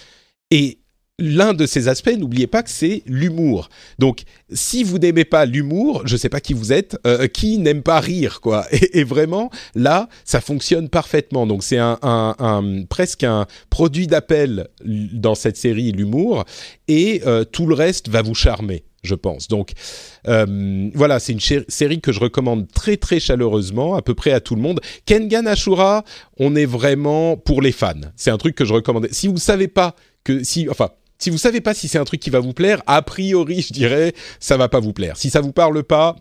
L'un 1.18 1.55
de 1.55 1.64
ces 1.64 1.88
aspects, 1.88 2.14
n'oubliez 2.16 2.46
pas 2.46 2.62
que 2.62 2.70
c'est 2.70 3.02
l'humour. 3.07 3.70
Donc, 3.98 4.24
si 4.52 4.85
vous 4.85 4.98
n'aimez 4.98 5.24
pas 5.24 5.46
l'humour, 5.46 6.02
je 6.05 6.12
ne 6.12 6.18
sais 6.18 6.29
pas 6.29 6.40
qui 6.40 6.52
vous 6.52 6.72
êtes, 6.72 6.98
euh, 7.07 7.26
qui 7.26 7.59
n'aime 7.59 7.83
pas 7.83 8.00
rire, 8.00 8.40
quoi. 8.40 8.66
Et, 8.92 9.02
vraiment, 9.05 9.50
là, 9.74 10.09
ça 10.24 10.40
fonctionne 10.40 10.88
parfaitement. 10.90 11.46
Donc, 11.46 11.62
c'est 11.62 11.79
un, 11.79 11.98
un, 12.02 12.35
un, 12.38 12.85
presque 12.85 13.24
un 13.24 13.46
produit 13.70 14.07
d'appel 14.07 14.68
dans 14.85 15.35
cette 15.35 15.57
série, 15.57 15.92
l'humour, 15.92 16.44
et 16.87 17.22
euh, 17.26 17.44
tout 17.44 17.66
le 17.66 17.74
reste 17.74 18.09
va 18.09 18.22
vous 18.22 18.35
charmer 18.35 18.85
je 19.02 19.14
pense. 19.14 19.46
Donc 19.46 19.70
euh, 20.26 20.90
voilà, 20.94 21.20
c'est 21.20 21.33
une 21.33 21.40
série 21.68 22.00
que 22.00 22.11
je 22.11 22.18
recommande 22.18 22.66
très 22.72 22.96
très 22.96 23.20
chaleureusement, 23.20 23.94
à 23.94 24.02
peu 24.02 24.14
près 24.14 24.33
à 24.33 24.40
tout 24.40 24.57
le 24.57 24.61
monde. 24.61 24.81
Kengan 25.05 25.46
Ashura, 25.46 26.02
on 26.38 26.57
est 26.57 26.66
vraiment 26.66 27.37
pour 27.37 27.62
les 27.62 27.70
fans. 27.70 27.94
C'est 28.16 28.33
un 28.33 28.37
truc 28.37 28.57
que 28.57 28.64
je 28.64 28.74
recommande. 28.74 29.07
Si 29.12 29.29
vous 29.29 29.38
savez 29.38 29.68
pas 29.68 29.94
que 30.24 30.42
si, 30.42 30.68
enfin, 30.68 30.90
si 31.18 31.31
vous 31.31 31.38
savez 31.38 31.61
pas 31.61 31.74
si 31.74 31.88
c'est 31.88 31.98
un 31.98 32.05
truc 32.05 32.20
qui 32.20 32.31
va 32.31 32.40
vous 32.40 32.52
plaire, 32.52 32.83
a 32.87 33.02
priori, 33.02 33.62
je 33.62 33.72
dirais, 33.72 34.14
ça 34.40 34.57
va 34.57 34.68
pas 34.68 34.81
vous 34.81 34.92
plaire. 34.92 35.16
Si 35.16 35.31
ça 35.31 35.40
vous 35.40 35.52
parle 35.52 35.83
pas, 35.83 36.16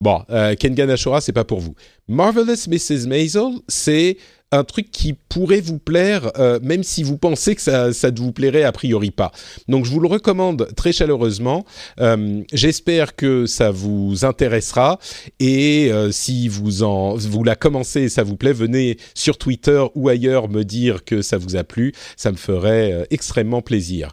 bon, 0.00 0.22
euh, 0.30 0.54
Kengan 0.54 0.90
Ashura, 0.90 1.20
c'est 1.20 1.32
pas 1.32 1.44
pour 1.44 1.60
vous. 1.60 1.74
Marvelous 2.08 2.68
Mrs. 2.68 3.06
Maisel, 3.06 3.58
c'est 3.68 4.16
un 4.50 4.64
truc 4.64 4.90
qui 4.90 5.14
pourrait 5.28 5.60
vous 5.60 5.78
plaire, 5.78 6.30
euh, 6.38 6.58
même 6.62 6.82
si 6.82 7.02
vous 7.02 7.18
pensez 7.18 7.54
que 7.54 7.60
ça, 7.60 7.88
ne 7.88 8.18
vous 8.18 8.32
plairait 8.32 8.64
a 8.64 8.72
priori 8.72 9.10
pas. 9.10 9.30
Donc 9.68 9.84
je 9.84 9.90
vous 9.90 10.00
le 10.00 10.08
recommande 10.08 10.68
très 10.74 10.92
chaleureusement. 10.92 11.66
Euh, 12.00 12.42
J'espère 12.52 13.14
que 13.14 13.46
ça 13.46 13.70
vous 13.70 14.24
intéressera 14.24 14.98
et 15.38 15.90
euh, 15.92 16.10
si 16.10 16.48
vous 16.48 16.82
en 16.82 17.14
vous 17.14 17.44
la 17.44 17.56
commencez 17.56 18.02
et 18.02 18.08
ça 18.08 18.22
vous 18.22 18.36
plaît, 18.36 18.52
venez 18.52 18.96
sur 19.14 19.36
Twitter 19.36 19.82
ou 19.94 20.08
ailleurs 20.08 20.48
me 20.48 20.64
dire 20.64 21.04
que 21.04 21.20
ça 21.20 21.36
vous 21.36 21.56
a 21.56 21.64
plu. 21.64 21.92
Ça 22.16 22.32
me 22.32 22.36
ferait 22.36 23.06
extrêmement 23.10 23.60
plaisir. 23.60 24.12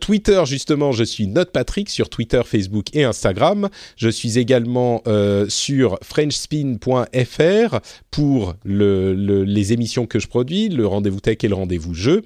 Twitter, 0.00 0.42
justement, 0.46 0.92
je 0.92 1.04
suis 1.04 1.26
NotePatrick 1.26 1.88
sur 1.90 2.08
Twitter, 2.08 2.42
Facebook 2.44 2.86
et 2.94 3.04
Instagram. 3.04 3.68
Je 3.96 4.08
suis 4.08 4.38
également 4.38 5.02
sur 5.48 5.98
FrenchSpin.fr 6.02 7.78
pour 8.10 8.54
le, 8.64 9.14
le, 9.14 9.44
les 9.50 9.72
émissions 9.72 10.06
que 10.06 10.18
je 10.18 10.28
produis, 10.28 10.68
le 10.68 10.86
rendez-vous 10.86 11.20
tech 11.20 11.38
et 11.42 11.48
le 11.48 11.54
rendez-vous 11.54 11.94
jeu. 11.94 12.22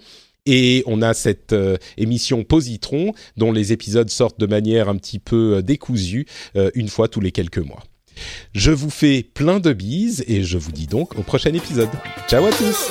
Et 0.47 0.83
on 0.87 1.01
a 1.01 1.15
cette 1.15 1.55
euh, 1.55 1.79
émission 1.97 2.45
Positron 2.45 3.13
dont 3.37 3.51
les 3.51 3.73
épisodes 3.73 4.11
sortent 4.11 4.39
de 4.39 4.47
manière 4.47 4.91
un 4.91 4.97
petit 4.97 5.19
peu 5.19 5.57
euh, 5.57 5.63
décousue 5.63 6.27
euh, 6.57 6.71
une 6.75 6.89
fois 6.89 7.09
tous 7.09 7.21
les 7.21 7.33
quelques 7.33 7.59
mois. 7.59 7.83
Je 8.53 8.71
vous 8.71 8.91
fais 8.91 9.23
plein 9.23 9.59
de 9.59 9.73
bises 9.73 10.23
et 10.29 10.45
je 10.45 10.59
vous 10.59 10.71
dis 10.71 10.87
donc 10.87 11.19
au 11.19 11.23
prochain 11.23 11.53
épisode. 11.55 11.89
Ciao 12.29 12.45
à 12.45 12.51
tous 12.51 12.91